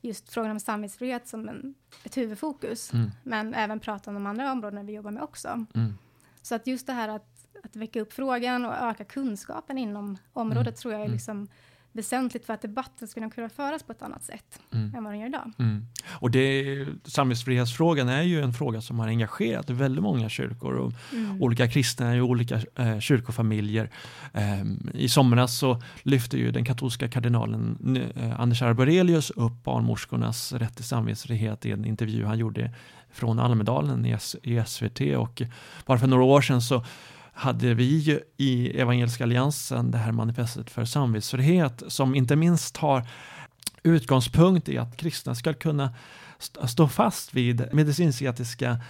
just 0.00 0.28
frågan 0.28 0.50
om 0.50 0.60
samvetsfrihet 0.60 1.28
som 1.28 1.48
en, 1.48 1.74
ett 2.04 2.16
huvudfokus. 2.16 2.92
Mm. 2.92 3.10
Men 3.22 3.54
även 3.54 3.80
prata 3.80 4.10
om 4.10 4.14
de 4.14 4.26
andra 4.26 4.52
områdena 4.52 4.82
vi 4.82 4.92
jobbar 4.92 5.10
med 5.10 5.22
också. 5.22 5.66
Mm. 5.74 5.98
Så 6.42 6.54
att 6.54 6.66
just 6.66 6.86
det 6.86 6.92
här 6.92 7.08
att, 7.08 7.37
att 7.64 7.76
väcka 7.76 8.00
upp 8.00 8.12
frågan 8.12 8.64
och 8.64 8.72
öka 8.74 9.04
kunskapen 9.04 9.78
inom 9.78 10.16
området 10.32 10.66
Mm. 10.66 10.74
tror 10.74 10.92
jag 10.92 11.00
är 11.00 11.04
Mm. 11.06 11.14
liksom 11.14 11.48
väsentligt 11.92 12.46
för 12.46 12.54
att 12.54 12.62
debatten 12.62 13.08
ska 13.08 13.30
kunna 13.30 13.48
föras 13.48 13.82
på 13.82 13.92
ett 13.92 14.02
annat 14.02 14.24
sätt 14.24 14.60
Mm. 14.72 14.94
än 14.94 15.04
vad 15.04 15.12
den 15.12 15.20
gör 15.20 15.28
idag. 15.28 15.52
Mm. 15.58 15.86
Och 16.20 16.30
det, 16.30 16.86
samvetsfrihetsfrågan 17.04 18.08
är 18.08 18.22
ju 18.22 18.40
en 18.42 18.52
fråga 18.52 18.80
som 18.80 18.98
har 18.98 19.06
engagerat 19.08 19.70
väldigt 19.70 20.02
många 20.02 20.28
kyrkor 20.28 20.74
och 20.74 20.92
Mm. 21.12 21.42
olika 21.42 21.68
kristna 21.70 22.16
i 22.16 22.20
olika 22.20 22.60
eh, 22.76 22.98
kyrkofamiljer. 22.98 23.90
Eh, 24.32 24.62
I 24.94 25.08
somras 25.08 25.58
så 25.58 25.82
lyfte 26.02 26.38
ju 26.38 26.50
den 26.50 26.64
katolska 26.64 27.08
kardinalen 27.08 27.96
eh, 28.16 28.40
Anders 28.40 28.62
Arborelius 28.62 29.30
upp 29.30 29.64
barnmorskornas 29.64 30.52
rätt 30.52 30.76
till 30.76 30.84
samvetsfrihet 30.84 31.66
i 31.66 31.72
en 31.72 31.84
intervju 31.84 32.24
han 32.24 32.38
gjorde 32.38 32.74
från 33.10 33.38
Almedalen 33.38 34.06
i, 34.06 34.10
S- 34.10 34.36
i 34.42 34.62
SVT 34.66 35.00
och 35.16 35.42
bara 35.86 35.98
för 35.98 36.06
några 36.06 36.24
år 36.24 36.40
sedan 36.40 36.62
så 36.62 36.84
hade 37.38 37.74
vi 37.74 37.98
ju 37.98 38.20
i 38.36 38.80
Evangeliska 38.80 39.24
Alliansen 39.24 39.90
det 39.90 39.98
här 39.98 40.12
manifestet 40.12 40.70
för 40.70 40.84
samvetsfrihet 40.84 41.82
som 41.88 42.14
inte 42.14 42.36
minst 42.36 42.76
har 42.76 43.06
utgångspunkt 43.82 44.68
i 44.68 44.78
att 44.78 44.96
kristna 44.96 45.34
ska 45.34 45.54
kunna 45.54 45.94
st- 46.38 46.68
stå 46.68 46.88
fast 46.88 47.34
vid 47.34 47.68
medicinsk-etiska 47.72 48.80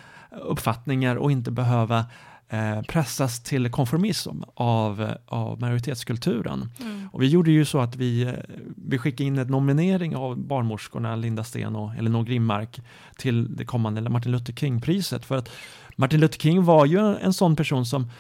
uppfattningar 0.43 1.17
och 1.17 1.33
inte 1.33 1.51
behöva 1.51 2.07
eh, 2.49 2.83
pressas 2.83 3.43
till 3.43 3.71
konformism 3.71 4.43
av, 4.55 5.15
av 5.27 5.61
majoritetskulturen. 5.61 6.71
Mm. 6.81 7.09
Och 7.13 7.23
vi 7.23 7.27
gjorde 7.27 7.51
ju 7.51 7.65
så 7.65 7.81
att 7.81 7.97
vi, 7.97 8.35
vi 8.77 8.99
skickade 8.99 9.25
in 9.25 9.39
en 9.39 9.47
nominering 9.47 10.17
av 10.17 10.39
barnmorskorna 10.39 11.17
Linda 11.17 11.45
Sten 11.45 11.77
och 11.77 11.95
Elinor 11.95 12.25
Grimmark 12.25 12.81
till 13.17 13.57
det 13.57 13.65
kommande 13.65 14.11
Martin 14.11 14.33
Luther 14.33 14.53
King-priset. 14.53 15.25
För 15.25 15.37
att 15.37 15.51
Martin 15.97 16.21
Luther 16.21 16.39
King 16.39 16.65
var 16.65 16.87
ju 16.87 17.17
en 17.17 17.33
sån 17.33 17.57
person 17.57 17.87
som, 17.87 18.11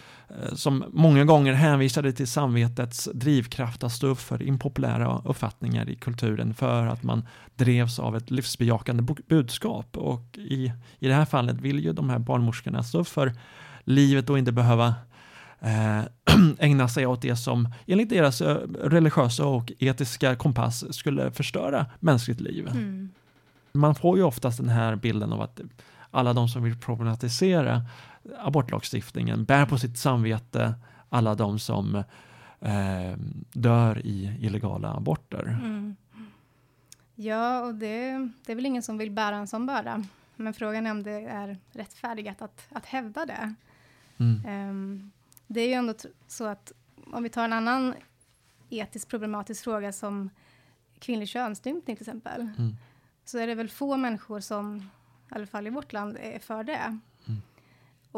som 0.53 0.85
många 0.93 1.25
gånger 1.25 1.53
hänvisade 1.53 2.13
till 2.13 2.29
samvetets 2.29 3.09
drivkraft 3.15 3.85
att 3.85 3.93
stå 3.93 4.07
upp 4.07 4.19
för 4.21 4.43
impopulära 4.43 5.23
uppfattningar 5.25 5.89
i 5.89 5.97
kulturen 5.97 6.55
för 6.55 6.87
att 6.87 7.03
man 7.03 7.27
drevs 7.57 7.99
av 7.99 8.17
ett 8.17 8.31
livsbejakande 8.31 9.15
budskap. 9.29 9.97
Och 9.97 10.39
i, 10.39 10.73
i 10.99 11.09
det 11.09 11.15
här 11.15 11.25
fallet 11.25 11.61
vill 11.61 11.85
ju 11.85 11.93
de 11.93 12.11
här 12.11 12.19
barnmorskorna 12.19 12.83
stå 12.83 12.99
upp 13.01 13.09
för 13.09 13.33
livet 13.85 14.31
och 14.31 14.39
inte 14.39 14.53
behöva 14.53 14.95
eh, 15.61 16.01
ägna 16.59 16.89
sig 16.89 17.07
åt 17.07 17.23
det 17.23 17.37
som 17.37 17.75
enligt 17.87 18.11
deras 18.11 18.41
eh, 18.41 18.57
religiösa 18.83 19.47
och 19.47 19.73
etiska 19.79 20.37
kompass 20.37 20.95
skulle 20.95 21.31
förstöra 21.31 21.87
mänskligt 22.01 22.41
liv. 22.41 22.69
Mm. 22.69 23.11
Man 23.73 23.95
får 23.95 24.17
ju 24.17 24.25
oftast 24.25 24.59
den 24.59 24.69
här 24.69 24.97
bilden 24.97 25.33
av 25.33 25.43
att 25.43 25.61
alla 26.11 26.33
de 26.33 26.49
som 26.49 26.63
vill 26.63 26.79
problematisera 26.79 27.83
abortlagstiftningen 28.39 29.45
bär 29.45 29.67
på 29.67 29.79
sitt 29.79 29.99
samvete 29.99 30.75
alla 31.09 31.35
de 31.35 31.59
som 31.59 31.95
eh, 32.61 33.17
dör 33.53 34.07
i 34.07 34.37
illegala 34.41 34.93
aborter. 34.93 35.43
Mm. 35.43 35.97
Ja, 37.15 37.61
och 37.61 37.75
det, 37.75 38.29
det 38.47 38.53
är 38.53 38.57
väl 38.57 38.67
ingen 38.67 38.83
som 38.83 38.99
vill 38.99 39.11
bära 39.11 39.37
en 39.37 39.47
sån 39.47 39.67
börda. 39.67 40.05
Men 40.37 40.55
frågan 40.55 40.87
är 40.87 40.91
om 40.91 41.03
det 41.03 41.21
är 41.27 41.57
rättfärdigat 41.73 42.43
att, 42.43 42.67
att 42.71 42.87
hävda 42.87 43.27
det. 43.27 43.55
Mm. 44.19 44.43
Ehm, 44.47 45.11
det 45.47 45.61
är 45.61 45.67
ju 45.67 45.73
ändå 45.73 45.95
så 46.27 46.45
att 46.47 46.73
om 47.13 47.23
vi 47.23 47.29
tar 47.29 47.45
en 47.45 47.53
annan 47.53 47.95
etiskt 48.71 49.09
problematisk 49.09 49.65
fråga 49.65 49.93
som 49.93 50.31
kvinnlig 50.99 51.29
könsstympning 51.29 51.97
till 51.97 52.03
exempel, 52.03 52.41
Mm. 52.59 52.77
så 53.25 53.39
är 53.39 53.47
det 53.47 53.55
väl 53.55 53.69
få 53.69 53.97
människor 53.97 54.41
som, 54.41 54.77
i 55.31 55.35
alla 55.35 55.47
fall 55.47 55.67
i 55.67 55.71
vårt 55.71 55.93
land, 55.93 56.17
är 56.21 56.39
för 56.39 56.65
det. 56.65 56.99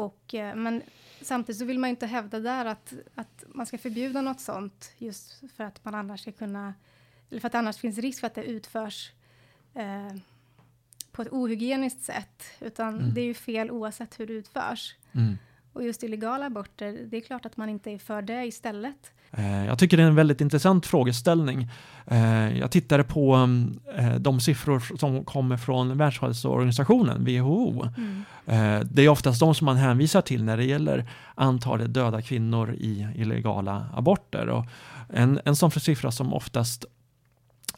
Och, 0.01 0.33
eh, 0.35 0.55
men 0.55 0.81
samtidigt 1.21 1.59
så 1.59 1.65
vill 1.65 1.79
man 1.79 1.89
ju 1.89 1.91
inte 1.91 2.05
hävda 2.05 2.39
där 2.39 2.65
att, 2.65 2.93
att 3.15 3.43
man 3.47 3.65
ska 3.65 3.77
förbjuda 3.77 4.21
något 4.21 4.39
sånt 4.39 4.91
just 4.97 5.41
för 5.55 5.63
att 5.63 5.85
man 5.85 5.95
annars 5.95 6.21
ska 6.21 6.31
kunna, 6.31 6.73
eller 7.29 7.39
för 7.41 7.47
att 7.47 7.55
annars 7.55 7.77
finns 7.77 7.97
risk 7.97 8.19
för 8.19 8.27
att 8.27 8.35
det 8.35 8.43
utförs 8.43 9.11
eh, 9.73 10.15
på 11.11 11.21
ett 11.21 11.31
ohygieniskt 11.31 12.03
sätt, 12.03 12.43
utan 12.59 12.99
Mm. 12.99 13.13
det 13.13 13.21
är 13.21 13.25
ju 13.25 13.33
fel 13.33 13.71
oavsett 13.71 14.19
hur 14.19 14.27
det 14.27 14.33
utförs. 14.33 14.95
Mm. 15.11 15.37
Och 15.73 15.83
just 15.83 16.03
illegala 16.03 16.45
aborter, 16.45 16.97
det 17.11 17.17
är 17.17 17.21
klart 17.21 17.45
att 17.45 17.57
man 17.57 17.69
inte 17.69 17.91
är 17.91 17.97
för 17.97 18.21
det 18.21 18.45
istället. 18.45 19.11
Eh, 19.31 19.65
Jag 19.65 19.79
tycker 19.79 19.97
det 19.97 20.03
är 20.03 20.07
en 20.07 20.15
väldigt 20.15 20.41
intressant 20.41 20.85
frågeställning. 20.85 21.69
Eh, 22.07 22.57
Jag 22.59 22.71
tittade 22.71 23.03
på 23.03 23.33
mm, 23.35 23.79
eh, 23.97 24.15
de 24.15 24.39
siffror 24.39 24.97
som 24.97 25.25
kommer 25.25 25.57
från 25.57 25.97
Världshälsoorganisationen, 25.97 27.25
WHO. 27.25 27.85
Eh, 28.45 28.79
Det 28.79 29.01
är 29.01 29.09
oftast 29.09 29.39
de 29.39 29.55
som 29.55 29.65
man 29.65 29.77
hänvisar 29.77 30.21
till 30.21 30.43
när 30.43 30.57
det 30.57 30.65
gäller 30.65 31.09
antalet 31.35 31.93
döda 31.93 32.21
kvinnor 32.21 32.73
i 32.73 33.07
illegala 33.15 33.85
aborter. 33.95 34.49
Och 34.49 34.65
en, 35.09 35.39
en 35.45 35.55
sån 35.55 35.71
siffra 35.71 36.11
som 36.11 36.33
oftast 36.33 36.85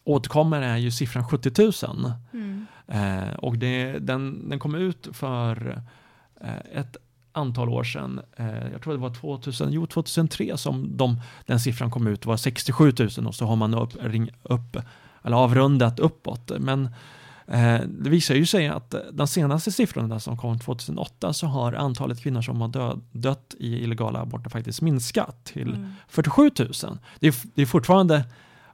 återkommer 0.04 0.62
är 0.62 0.78
ju 0.78 0.92
siffran 0.92 1.28
70 1.30 1.86
000. 1.88 2.14
Mm. 2.34 2.66
Och 3.38 3.58
det, 3.58 4.00
den, 4.00 4.50
den 4.50 4.60
kom 4.60 4.76
ut 4.76 5.08
för 5.12 5.82
ett 6.74 6.98
antal 7.34 7.70
år 7.70 7.84
sedan. 7.84 8.22
Eh, 8.38 8.72
jag 8.72 8.82
tror 8.82 8.94
det 8.94 9.00
var 9.00 9.14
2000, 9.14 9.72
jo, 9.72 9.88
2003 9.88 10.58
som 10.58 10.98
de, 10.98 11.22
den 11.46 11.60
siffran 11.60 11.92
kom 11.92 12.08
ut. 12.08 12.26
Var 12.26 12.38
67 12.38 12.94
000 13.18 13.28
och 13.28 13.36
så 13.36 13.46
har 13.46 13.56
man 13.56 13.74
upp, 13.74 13.90
ring, 14.02 14.30
upp, 14.44 14.78
eller 15.24 15.38
avrundat 15.38 16.00
uppåt. 16.00 16.52
Men 16.60 16.86
eh, 17.48 17.80
det 17.88 18.10
visar 18.10 18.36
ju 18.36 18.46
sig 18.46 18.68
att 18.68 18.96
de 19.12 19.28
senaste 19.28 19.72
siffrorna 19.72 20.20
som 20.20 20.38
kom 20.38 20.60
2008 20.60 21.34
så 21.34 21.48
har 21.48 21.74
antalet 21.74 22.22
kvinnor 22.24 22.42
som 22.42 22.62
har 22.62 22.68
död, 22.68 23.02
dött 23.12 23.56
i 23.60 23.84
illegala 23.84 24.20
aborter 24.22 24.50
faktiskt 24.50 24.82
minskat 24.82 25.46
till 25.46 25.70
Mm. 25.74 25.94
47 26.08 26.52
000. 26.60 26.70
Det 27.20 27.28
är, 27.28 27.36
det 27.56 27.62
är 27.62 27.66
fortfarande 27.66 28.24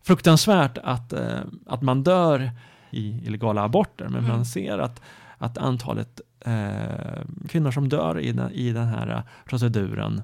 fruktansvärt 0.04 0.78
att, 0.84 1.14
eh, 1.14 1.40
att 1.66 1.82
man 1.82 2.04
dör 2.04 2.52
i 2.92 3.28
illegala 3.28 3.64
aborter, 3.64 4.06
men 4.10 4.24
Mm. 4.24 4.28
man 4.38 4.46
ser 4.46 4.78
att, 4.80 5.02
att 5.38 5.58
antalet 5.58 6.22
eh, 6.42 7.24
kvinnor 7.50 7.72
som 7.72 7.90
dör 7.90 8.20
i 8.20 8.32
den, 8.32 8.52
i 8.52 8.72
den 8.74 8.88
här 8.88 9.10
eh, 9.10 9.22
proceduren, 9.46 10.22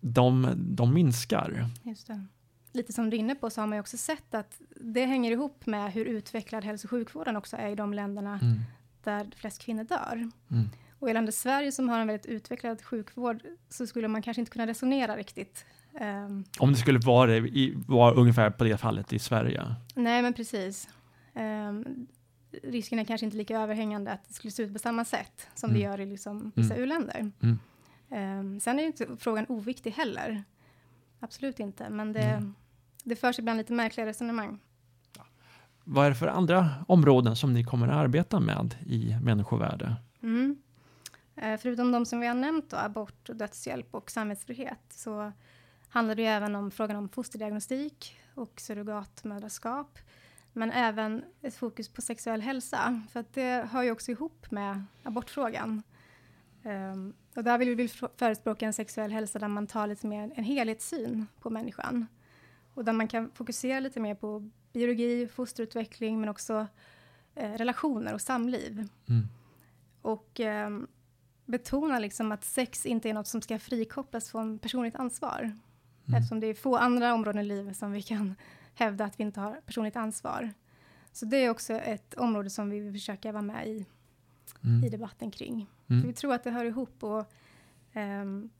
de, 0.00 0.50
de 0.56 0.94
minskar. 0.94 1.66
Just 1.82 2.06
det. 2.06 2.24
Lite 2.72 2.92
som 2.92 3.10
du 3.10 3.16
är 3.16 3.20
inne 3.20 3.34
på 3.34 3.50
så 3.50 3.60
har 3.60 3.66
man 3.66 3.76
ju 3.76 3.80
också 3.80 3.96
sett 3.96 4.34
att 4.34 4.60
det 4.80 5.04
hänger 5.06 5.32
ihop 5.32 5.66
med 5.66 5.92
hur 5.92 6.04
utvecklad 6.04 6.64
hälso 6.64 6.86
och 6.86 6.90
sjukvården 6.90 7.36
också 7.36 7.56
är 7.56 7.68
i 7.68 7.74
de 7.74 7.94
länderna 7.94 8.38
Mm. 8.42 8.58
där 9.04 9.26
flest 9.36 9.62
kvinnor 9.62 9.84
dör. 9.84 10.30
Mm. 10.50 10.68
Och 10.98 11.10
i 11.10 11.12
landet 11.12 11.34
Sverige 11.34 11.72
som 11.72 11.88
har 11.88 12.00
en 12.00 12.06
väldigt 12.06 12.26
utvecklad 12.26 12.82
sjukvård 12.82 13.42
så 13.68 13.86
skulle 13.86 14.08
man 14.08 14.22
kanske 14.22 14.40
inte 14.40 14.52
kunna 14.52 14.66
resonera 14.66 15.16
riktigt. 15.16 15.64
Ehm, 16.00 16.44
Om 16.58 16.72
det 16.72 16.76
skulle 16.78 16.98
vara, 16.98 17.36
i, 17.36 17.74
vara 17.86 18.14
ungefär 18.14 18.50
på 18.50 18.64
det 18.64 18.76
fallet 18.76 19.12
i 19.12 19.18
Sverige. 19.18 19.74
nej, 19.94 20.22
men 20.22 20.32
precis. 20.32 20.88
Ehm, 21.34 22.06
risken 22.62 22.98
är 22.98 23.04
kanske 23.04 23.24
inte 23.24 23.36
lika 23.36 23.60
överhängande 23.60 24.12
att 24.12 24.28
det 24.28 24.34
skulle 24.34 24.50
se 24.52 24.62
ut 24.62 24.72
på 24.72 24.78
samma 24.78 25.04
sätt 25.04 25.48
som 25.54 25.70
det 25.72 25.78
Mm. 25.78 25.90
gör 25.90 26.00
i 26.00 26.06
liksom 26.06 26.52
vissa 26.54 26.74
Mm. 26.74 26.82
u-länder. 26.84 27.30
Mm. 27.42 27.58
Ehm, 28.10 28.60
sen 28.60 28.78
är 28.78 28.82
ju 28.82 28.86
inte 28.86 29.06
frågan 29.18 29.46
oviktig 29.48 29.90
heller. 29.90 30.44
Absolut 31.20 31.60
inte, 31.60 31.90
men 31.90 32.12
det, 32.12 32.22
Mm. 32.22 32.54
det 33.04 33.16
förs 33.16 33.38
ibland 33.38 33.56
lite 33.58 33.72
märkliga 33.72 34.06
resonemang. 34.06 34.58
Vad 35.84 36.06
är 36.06 36.10
det 36.10 36.16
för 36.16 36.26
andra 36.26 36.70
områden 36.88 37.36
som 37.36 37.52
ni 37.52 37.64
kommer 37.64 37.88
att 37.88 37.94
arbeta 37.94 38.40
med 38.40 38.74
i 38.86 39.16
människovärde? 39.22 39.96
Mm. 40.22 40.56
Eh, 41.36 41.56
förutom 41.60 41.92
de 41.92 42.06
som 42.06 42.20
vi 42.20 42.26
har 42.26 42.34
nämnt, 42.34 42.70
då, 42.70 42.76
abort, 42.76 43.30
dödshjälp 43.34 43.94
och 43.94 44.10
samvetsfrihet, 44.10 44.78
så 44.90 45.32
handlar 45.88 46.14
det 46.14 46.22
ju 46.22 46.28
även 46.28 46.54
om 46.54 46.70
frågan 46.70 46.96
om 46.96 47.08
fosterdiagnostik 47.08 48.16
och 48.34 48.60
surrogatmödraskap. 48.60 49.98
Men 50.58 50.70
även 50.70 51.24
ett 51.42 51.54
fokus 51.54 51.88
på 51.88 52.02
sexuell 52.02 52.40
hälsa, 52.40 53.02
för 53.10 53.20
att 53.20 53.32
det 53.32 53.68
hör 53.70 53.82
ju 53.82 53.90
också 53.90 54.10
ihop 54.10 54.50
med 54.50 54.84
abortfrågan. 55.02 55.82
Ehm, 56.62 57.14
och 57.34 57.44
där 57.44 57.58
vill 57.58 57.74
vi 57.74 57.88
förespråka 57.88 58.66
en 58.66 58.72
sexuell 58.72 59.12
hälsa 59.12 59.38
där 59.38 59.48
man 59.48 59.66
tar 59.66 59.86
lite 59.86 60.06
mer 60.06 60.32
en 60.34 60.44
helhetssyn 60.44 61.26
på 61.40 61.50
människan. 61.50 62.06
Och 62.74 62.84
där 62.84 62.92
man 62.92 63.08
kan 63.08 63.30
fokusera 63.34 63.80
lite 63.80 64.00
mer 64.00 64.14
på 64.14 64.50
biologi, 64.72 65.28
fosterutveckling, 65.28 66.20
men 66.20 66.28
också 66.28 66.66
eh, 67.34 67.52
relationer 67.52 68.14
och 68.14 68.20
samliv. 68.20 68.88
Mm. 69.08 69.28
Och 70.02 70.40
eh, 70.40 70.70
betona 71.44 71.98
liksom 71.98 72.32
att 72.32 72.44
sex 72.44 72.86
inte 72.86 73.08
är 73.08 73.14
något 73.14 73.26
som 73.26 73.42
ska 73.42 73.58
frikopplas 73.58 74.30
från 74.30 74.58
personligt 74.58 74.96
ansvar. 74.96 75.40
mm. 75.40 76.18
eftersom 76.18 76.40
det 76.40 76.46
är 76.46 76.54
få 76.54 76.76
andra 76.76 77.14
områden 77.14 77.42
i 77.42 77.44
livet 77.44 77.76
som 77.76 77.92
vi 77.92 78.02
kan 78.02 78.34
hävda 78.78 79.04
att 79.04 79.20
vi 79.20 79.24
inte 79.24 79.40
har 79.40 79.60
personligt 79.66 79.96
ansvar. 79.96 80.52
Så 81.12 81.26
det 81.26 81.36
är 81.36 81.50
också 81.50 81.72
ett 81.72 82.14
område 82.14 82.50
som 82.50 82.70
vi 82.70 82.80
vill 82.80 82.92
försöka 82.92 83.32
vara 83.32 83.42
med 83.42 83.68
i, 83.68 83.86
mm. 84.64 84.84
i 84.84 84.88
debatten 84.88 85.30
kring. 85.30 85.66
Mm. 85.88 86.06
vi 86.06 86.12
tror 86.12 86.34
att 86.34 86.44
det 86.44 86.50
hör 86.50 86.64
ihop 86.64 87.04
och 87.04 87.32
um, 87.94 88.50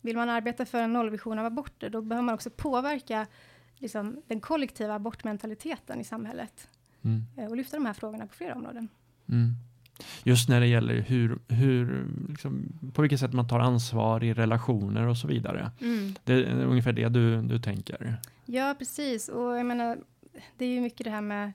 vill 0.00 0.16
man 0.16 0.28
arbeta 0.28 0.64
för 0.64 0.82
en 0.82 0.92
nollvision 0.92 1.38
av 1.38 1.46
aborter, 1.46 1.90
då 1.90 2.02
behöver 2.02 2.24
man 2.24 2.34
också 2.34 2.50
påverka 2.50 3.26
liksom, 3.76 4.22
den 4.26 4.40
kollektiva 4.40 4.94
abortmentaliteten 4.94 6.00
i 6.00 6.04
samhället. 6.04 6.68
Mm. 7.02 7.22
Eh, 7.36 7.50
och 7.50 7.56
lyfta 7.56 7.76
de 7.76 7.86
här 7.86 7.92
frågorna 7.92 8.26
på 8.26 8.34
flera 8.34 8.54
områden. 8.54 8.88
Mm. 9.28 9.54
Just 10.22 10.48
när 10.48 10.60
det 10.60 10.66
gäller 10.66 10.94
hur, 10.94 11.38
hur 11.48 12.06
liksom, 12.28 12.78
på 12.94 13.02
vilket 13.02 13.20
sätt 13.20 13.32
man 13.32 13.48
tar 13.48 13.60
ansvar 13.60 14.24
i 14.24 14.34
relationer 14.34 15.06
och 15.06 15.16
så 15.16 15.28
vidare. 15.28 15.70
Mm. 15.80 16.14
Det 16.24 16.32
är 16.32 16.64
ungefär 16.64 16.92
det 16.92 17.08
du, 17.08 17.42
du 17.42 17.58
tänker. 17.58 18.16
Ja, 18.44 18.74
precis. 18.78 19.28
Och 19.28 19.58
jag 19.58 19.66
menar, 19.66 19.98
det 20.56 20.64
är 20.64 20.68
ju 20.68 20.80
mycket 20.80 21.04
det 21.04 21.10
här 21.10 21.20
med 21.20 21.52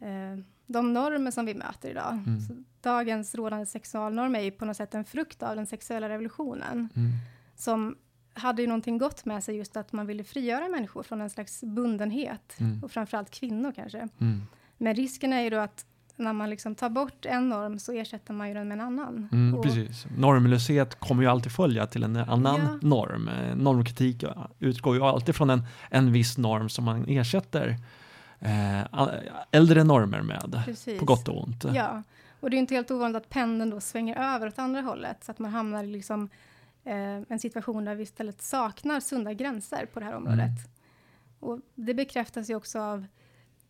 eh, 0.00 0.44
de 0.66 0.92
normer 0.92 1.30
som 1.30 1.46
vi 1.46 1.54
möter 1.54 1.90
idag. 1.90 2.12
Mm. 2.26 2.64
dagens 2.80 3.34
rådande 3.34 3.66
sexualnorm 3.66 4.34
är 4.34 4.40
ju 4.40 4.50
på 4.50 4.64
något 4.64 4.76
sätt 4.76 4.94
en 4.94 5.04
frukt 5.04 5.42
av 5.42 5.56
den 5.56 5.66
sexuella 5.66 6.08
revolutionen. 6.08 6.88
Mm. 6.94 7.12
Som 7.56 7.96
hade 8.34 8.62
ju 8.62 8.68
någonting 8.68 8.98
gott 8.98 9.24
med 9.24 9.44
sig 9.44 9.56
just 9.56 9.76
att 9.76 9.92
man 9.92 10.06
ville 10.06 10.24
frigöra 10.24 10.68
människor 10.68 11.02
från 11.02 11.20
en 11.20 11.30
slags 11.30 11.60
bundenhet. 11.64 12.56
Mm. 12.60 12.84
Och 12.84 12.90
framförallt 12.90 13.30
kvinnor 13.30 13.72
kanske. 13.76 13.98
Mm. 13.98 14.42
Men 14.78 14.94
risken 14.94 15.32
är 15.32 15.40
ju 15.40 15.50
då 15.50 15.58
att 15.58 15.86
när 16.16 16.32
man 16.32 16.50
liksom 16.50 16.74
tar 16.74 16.88
bort 16.88 17.26
en 17.26 17.48
norm 17.48 17.78
så 17.78 17.92
ersätter 17.92 18.34
man 18.34 18.48
ju 18.48 18.54
den 18.54 18.68
med 18.68 18.78
en 18.78 18.84
annan. 18.84 19.28
Mm, 19.32 19.54
och, 19.54 19.64
precis. 19.64 20.06
Normlöshet 20.16 20.94
kommer 20.94 21.22
ju 21.22 21.28
alltid 21.28 21.52
följa 21.52 21.86
till 21.86 22.02
en 22.02 22.16
annan 22.16 22.60
ja. 22.60 22.88
norm. 22.88 23.28
Eh, 23.28 23.56
normkritik 23.56 24.24
utgår 24.58 24.96
ju 24.96 25.02
alltid 25.02 25.36
från 25.36 25.50
en, 25.50 25.62
en 25.90 26.12
viss 26.12 26.38
norm 26.38 26.68
som 26.68 26.84
man 26.84 27.04
ersätter 27.08 27.76
eh, 28.40 29.08
äldre 29.50 29.84
normer 29.84 30.22
med, 30.22 30.62
precis. 30.64 30.98
på 30.98 31.04
gott 31.04 31.28
och 31.28 31.42
ont. 31.42 31.64
Ja, 31.74 32.02
och 32.40 32.50
det 32.50 32.56
är 32.56 32.58
inte 32.58 32.74
helt 32.74 32.90
ovanligt 32.90 33.16
att 33.16 33.28
pendeln 33.28 33.70
då 33.70 33.80
svänger 33.80 34.34
över 34.34 34.46
åt 34.46 34.58
andra 34.58 34.80
hållet, 34.80 35.24
så 35.24 35.30
att 35.30 35.38
man 35.38 35.50
hamnar 35.50 35.84
i 35.84 35.86
liksom, 35.86 36.28
eh, 36.84 37.22
en 37.28 37.38
situation 37.38 37.84
där 37.84 37.94
vi 37.94 38.02
istället 38.02 38.42
saknar 38.42 39.00
sunda 39.00 39.32
gränser 39.32 39.86
på 39.92 40.00
det 40.00 40.06
här 40.06 40.14
området. 40.14 40.38
Mm. 40.40 40.70
Och 41.40 41.60
det 41.74 41.94
bekräftas 41.94 42.50
ju 42.50 42.54
också 42.54 42.80
av 42.80 43.06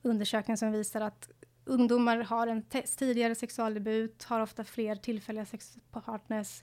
undersökningar 0.03 0.57
som 0.57 0.73
visar 0.73 1.01
att 1.01 1.29
ungdomar 1.67 2.19
har 2.19 2.47
en 2.47 2.63
tidigare 2.97 3.35
sexualdebut, 3.35 4.25
har 4.25 4.41
ofta 4.41 4.65
fler 4.65 4.97
tillfälliga 4.97 5.47
sexpartners 5.47 6.63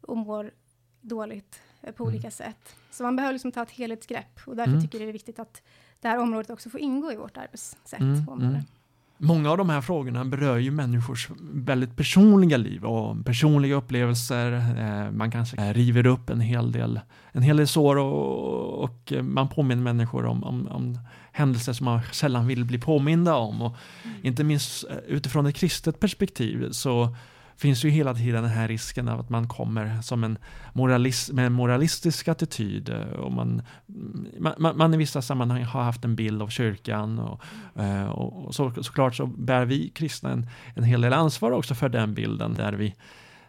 och 0.00 0.16
mår 0.16 0.50
dåligt 1.00 1.60
eh, 1.82 1.92
på 1.94 2.04
mm. 2.04 2.14
olika 2.14 2.30
sätt. 2.30 2.76
Så 2.90 3.02
man 3.02 3.16
behöver 3.16 3.32
liksom 3.32 3.52
ta 3.52 3.62
ett 3.62 3.70
helhetsgrepp 3.70 4.40
och 4.46 4.56
därför 4.56 4.70
mm. 4.70 4.82
tycker 4.82 4.98
jag 4.98 5.06
det 5.06 5.10
är 5.10 5.12
viktigt 5.12 5.38
att 5.38 5.62
det 6.00 6.08
här 6.08 6.18
området 6.18 6.50
också 6.50 6.70
får 6.70 6.80
ingå 6.80 7.12
i 7.12 7.16
vårt 7.16 7.36
arbetssätt. 7.36 8.00
Mm. 8.00 8.62
Många 9.18 9.50
av 9.50 9.58
de 9.58 9.70
här 9.70 9.80
frågorna 9.80 10.24
berör 10.24 10.58
ju 10.58 10.70
människors 10.70 11.28
väldigt 11.52 11.96
personliga 11.96 12.56
liv 12.56 12.84
och 12.84 13.24
personliga 13.24 13.74
upplevelser. 13.74 14.52
Eh, 14.52 15.10
man 15.10 15.30
kanske 15.30 15.72
river 15.72 16.06
upp 16.06 16.30
en 16.30 16.40
hel 16.40 16.72
del, 16.72 17.00
en 17.32 17.42
hel 17.42 17.56
del 17.56 17.68
sår 17.68 17.96
och, 17.96 18.84
och 18.84 19.12
man 19.22 19.48
påminner 19.48 19.82
människor 19.82 20.24
om, 20.24 20.44
om, 20.44 20.66
om 20.66 20.98
händelser 21.32 21.72
som 21.72 21.84
man 21.84 22.00
sällan 22.12 22.46
vill 22.46 22.64
bli 22.64 22.78
påminda 22.78 23.34
om. 23.34 23.62
Och 23.62 23.76
mm. 24.04 24.16
Inte 24.22 24.44
minst 24.44 24.84
eh, 24.90 24.96
utifrån 24.96 25.46
ett 25.46 25.56
kristet 25.56 26.00
perspektiv 26.00 26.70
så 26.70 27.16
finns 27.56 27.84
ju 27.84 27.90
hela 27.90 28.14
tiden 28.14 28.42
den 28.42 28.52
här 28.52 28.68
risken 28.68 29.08
av 29.08 29.20
att 29.20 29.30
man 29.30 29.48
kommer 29.48 30.02
som 30.02 30.24
en 30.24 30.38
moralist, 30.72 31.32
med 31.32 31.46
en 31.46 31.52
moralistisk 31.52 32.28
attityd. 32.28 32.88
Eh, 32.88 33.00
och 33.00 33.32
mm, 33.32 33.62
man, 34.38 34.54
man, 34.58 34.76
man 34.76 34.94
i 34.94 34.96
vissa 34.96 35.22
sammanhang 35.22 35.64
har 35.64 35.82
haft 35.82 36.04
en 36.04 36.16
bild 36.16 36.42
av 36.42 36.48
kyrkan 36.48 37.38
eh, 37.74 38.06
och, 38.06 38.46
och 38.46 38.54
så, 38.54 38.72
såklart 38.82 39.14
så 39.14 39.26
bär 39.26 39.64
vi 39.64 39.88
kristna 39.88 40.30
en, 40.30 40.46
en 40.74 40.84
hel 40.84 41.00
del 41.00 41.12
ansvar 41.12 41.52
också 41.52 41.74
för 41.74 41.88
den 41.88 42.14
bilden 42.14 42.54
där 42.54 42.72
vi 42.72 42.94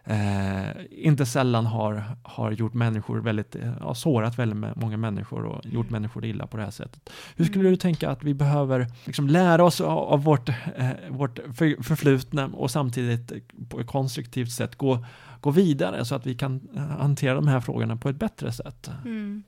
eh, 0.08 0.68
inte 0.90 1.26
sällan 1.26 1.66
har, 1.66 2.02
har 2.22 2.52
gjort 2.52 2.74
människor 2.74 3.20
väldigt, 3.20 3.56
eh, 3.56 3.72
har 3.72 3.94
sårat 3.94 4.38
väldigt 4.38 4.76
många 4.76 4.96
människor 4.96 5.44
och 5.44 5.66
gjort 5.66 5.90
människor 5.90 6.24
illa 6.24 6.46
på 6.46 6.56
det 6.56 6.62
här 6.62 6.70
sättet. 6.70 7.10
Hur 7.36 7.44
skulle 7.44 7.60
mm. 7.60 7.72
du 7.72 7.76
tänka 7.76 8.10
att 8.10 8.24
vi 8.24 8.34
behöver 8.34 8.86
liksom 9.04 9.28
lära 9.28 9.64
oss 9.64 9.80
av, 9.80 9.98
av 9.98 10.24
vårt, 10.24 10.48
eh, 10.48 10.90
vårt 11.08 11.38
för, 11.38 11.82
förflutna 11.82 12.46
och 12.46 12.70
samtidigt 12.70 13.32
på 13.68 13.80
ett 13.80 13.86
konstruktivt 13.86 14.52
sätt 14.52 14.76
gå, 14.76 15.04
gå 15.40 15.50
vidare 15.50 16.04
så 16.04 16.14
att 16.14 16.26
vi 16.26 16.34
kan 16.34 16.68
eh, 16.74 16.82
hantera 16.82 17.34
de 17.34 17.48
här 17.48 17.60
frågorna 17.60 17.96
på 17.96 18.08
ett 18.08 18.16
bättre 18.16 18.52
sätt? 18.52 18.90
Mm. 19.04 19.42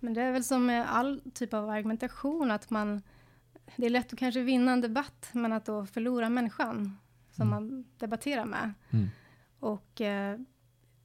Men 0.00 0.14
det 0.14 0.22
är 0.22 0.32
väl 0.32 0.44
som 0.44 0.66
med 0.66 0.86
all 0.92 1.20
typ 1.34 1.54
av 1.54 1.70
argumentation 1.70 2.50
att 2.50 2.70
man 2.70 3.02
det 3.76 3.86
är 3.86 3.90
lätt 3.90 4.12
att 4.12 4.18
kanske 4.18 4.40
vinna 4.40 4.72
en 4.72 4.80
debatt, 4.80 5.30
men 5.32 5.52
att 5.52 5.64
då 5.64 5.86
förlora 5.86 6.28
människan 6.28 6.98
som 7.30 7.48
mm. 7.48 7.50
man 7.50 7.84
debatterar 7.98 8.44
med. 8.44 8.72
Mm. 8.90 9.10
Och 9.60 10.00
eh, 10.00 10.38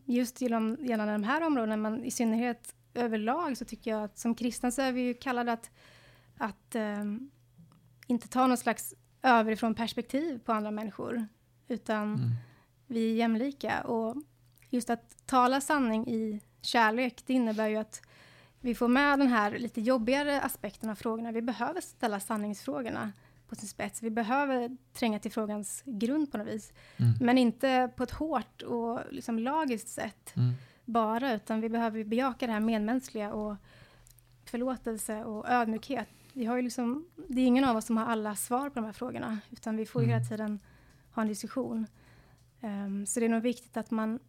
just 0.05 0.41
genom, 0.41 0.77
gällande 0.81 1.13
de 1.13 1.23
här 1.23 1.43
områdena, 1.43 1.77
men 1.77 2.03
i 2.03 2.11
synnerhet 2.11 2.75
överlag, 2.93 3.57
så 3.57 3.65
tycker 3.65 3.91
jag 3.91 4.03
att 4.03 4.17
som 4.17 4.35
kristna 4.35 4.71
så 4.71 4.81
är 4.81 4.91
vi 4.91 5.01
ju 5.01 5.13
kallade 5.13 5.51
att, 5.51 5.69
att 6.37 6.75
eh, 6.75 7.03
inte 8.07 8.27
ta 8.27 8.47
någon 8.47 8.57
slags 8.57 8.93
överifrån 9.21 9.75
perspektiv 9.75 10.39
på 10.39 10.53
andra 10.53 10.71
människor, 10.71 11.27
utan 11.67 12.15
mm. 12.15 12.29
vi 12.87 13.11
är 13.11 13.15
jämlika. 13.15 13.81
Och 13.81 14.15
just 14.69 14.89
att 14.89 15.27
tala 15.27 15.61
sanning 15.61 16.07
i 16.07 16.41
kärlek, 16.61 17.23
det 17.25 17.33
innebär 17.33 17.67
ju 17.67 17.77
att 17.77 18.01
vi 18.59 18.75
får 18.75 18.87
med 18.87 19.19
den 19.19 19.27
här 19.27 19.59
lite 19.59 19.81
jobbigare 19.81 20.41
aspekten 20.41 20.89
av 20.89 20.95
frågorna. 20.95 21.31
Vi 21.31 21.41
behöver 21.41 21.81
ställa 21.81 22.19
sanningsfrågorna 22.19 23.11
på 23.47 23.55
sin 23.55 23.67
spets. 23.67 24.03
Vi 24.03 24.09
behöver 24.09 24.77
tränga 24.93 25.19
till 25.19 25.31
frågans 25.31 25.83
grund 25.85 26.31
på 26.31 26.37
något 26.37 26.47
vis. 26.47 26.73
Mm. 26.97 27.13
Men 27.19 27.37
inte 27.37 27.91
på 27.95 28.03
ett 28.03 28.11
hårt 28.11 28.61
och 28.61 28.99
liksom 29.11 29.39
lagiskt 29.39 29.87
sätt 29.87 30.33
mm. 30.35 30.53
bara, 30.85 31.33
utan 31.33 31.61
vi 31.61 31.69
behöver 31.69 32.03
bejaka 32.03 32.47
det 32.47 32.53
här 32.53 32.59
medmänskliga 32.59 33.33
och 33.33 33.55
förlåtelse 34.45 35.23
och 35.23 35.49
ödmjukhet. 35.49 36.07
Vi 36.33 36.45
har 36.45 36.55
ju 36.55 36.61
liksom, 36.61 37.07
det 37.27 37.41
är 37.41 37.45
ingen 37.45 37.63
av 37.63 37.77
oss 37.77 37.85
som 37.85 37.97
har 37.97 38.05
alla 38.05 38.35
svar 38.35 38.69
på 38.69 38.75
de 38.75 38.85
här 38.85 38.93
frågorna, 38.93 39.39
utan 39.51 39.77
vi 39.77 39.85
får 39.85 39.99
mm. 39.99 40.09
hela 40.09 40.25
tiden 40.25 40.59
ha 41.11 41.21
en 41.21 41.27
diskussion. 41.27 41.87
Um, 42.61 43.05
så 43.05 43.19
det 43.19 43.25
är 43.25 43.29
nog 43.29 43.41
viktigt 43.41 43.77
att 43.77 43.91
man 43.91 44.19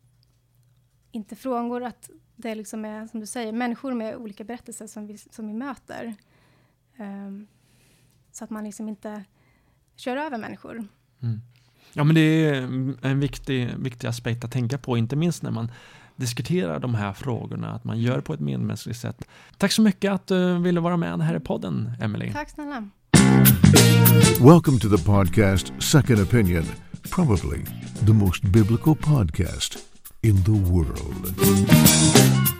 inte 1.12 1.36
frångår 1.36 1.84
att 1.84 2.10
det 2.36 2.54
liksom 2.54 2.84
är, 2.84 3.06
som 3.06 3.20
du 3.20 3.26
säger, 3.26 3.52
människor 3.52 3.94
med 3.94 4.16
olika 4.16 4.44
berättelser 4.44 4.86
som 4.86 5.06
vi, 5.06 5.18
som 5.18 5.46
vi 5.46 5.54
möter. 5.54 6.14
Um, 6.98 7.46
så 8.36 8.44
att 8.44 8.50
man 8.50 8.64
liksom 8.64 8.88
inte 8.88 9.24
kör 9.96 10.16
över 10.16 10.38
människor. 10.38 10.84
Mm. 11.22 11.40
Ja, 11.92 12.04
men 12.04 12.14
det 12.14 12.20
är 12.20 12.54
en 13.02 13.20
viktig, 13.20 13.74
viktig 13.78 14.08
aspekt 14.08 14.44
att 14.44 14.52
tänka 14.52 14.78
på, 14.78 14.98
inte 14.98 15.16
minst 15.16 15.42
när 15.42 15.50
man 15.50 15.70
diskuterar 16.16 16.80
de 16.80 16.94
här 16.94 17.12
frågorna, 17.12 17.70
att 17.70 17.84
man 17.84 18.00
gör 18.00 18.20
på 18.20 18.34
ett 18.34 18.40
medmänskligt 18.40 18.98
sätt. 18.98 19.24
Tack 19.58 19.72
så 19.72 19.82
mycket 19.82 20.12
att 20.12 20.26
du 20.26 20.58
ville 20.58 20.80
vara 20.80 20.96
med 20.96 21.22
här 21.22 21.36
i 21.36 21.40
podden, 21.40 21.92
Emily. 22.00 22.32
Tack 22.32 22.50
snälla. 22.50 22.88
Welcome 24.40 24.78
to 24.78 24.96
the 24.96 25.04
podcast 25.04 25.72
Second 25.78 26.20
Opinion, 26.20 26.64
probably 27.10 27.64
the 28.06 28.12
most 28.12 28.42
biblical 28.42 28.96
podcast 28.96 29.78
in 30.22 30.44
the 30.44 30.50
world. 30.50 32.56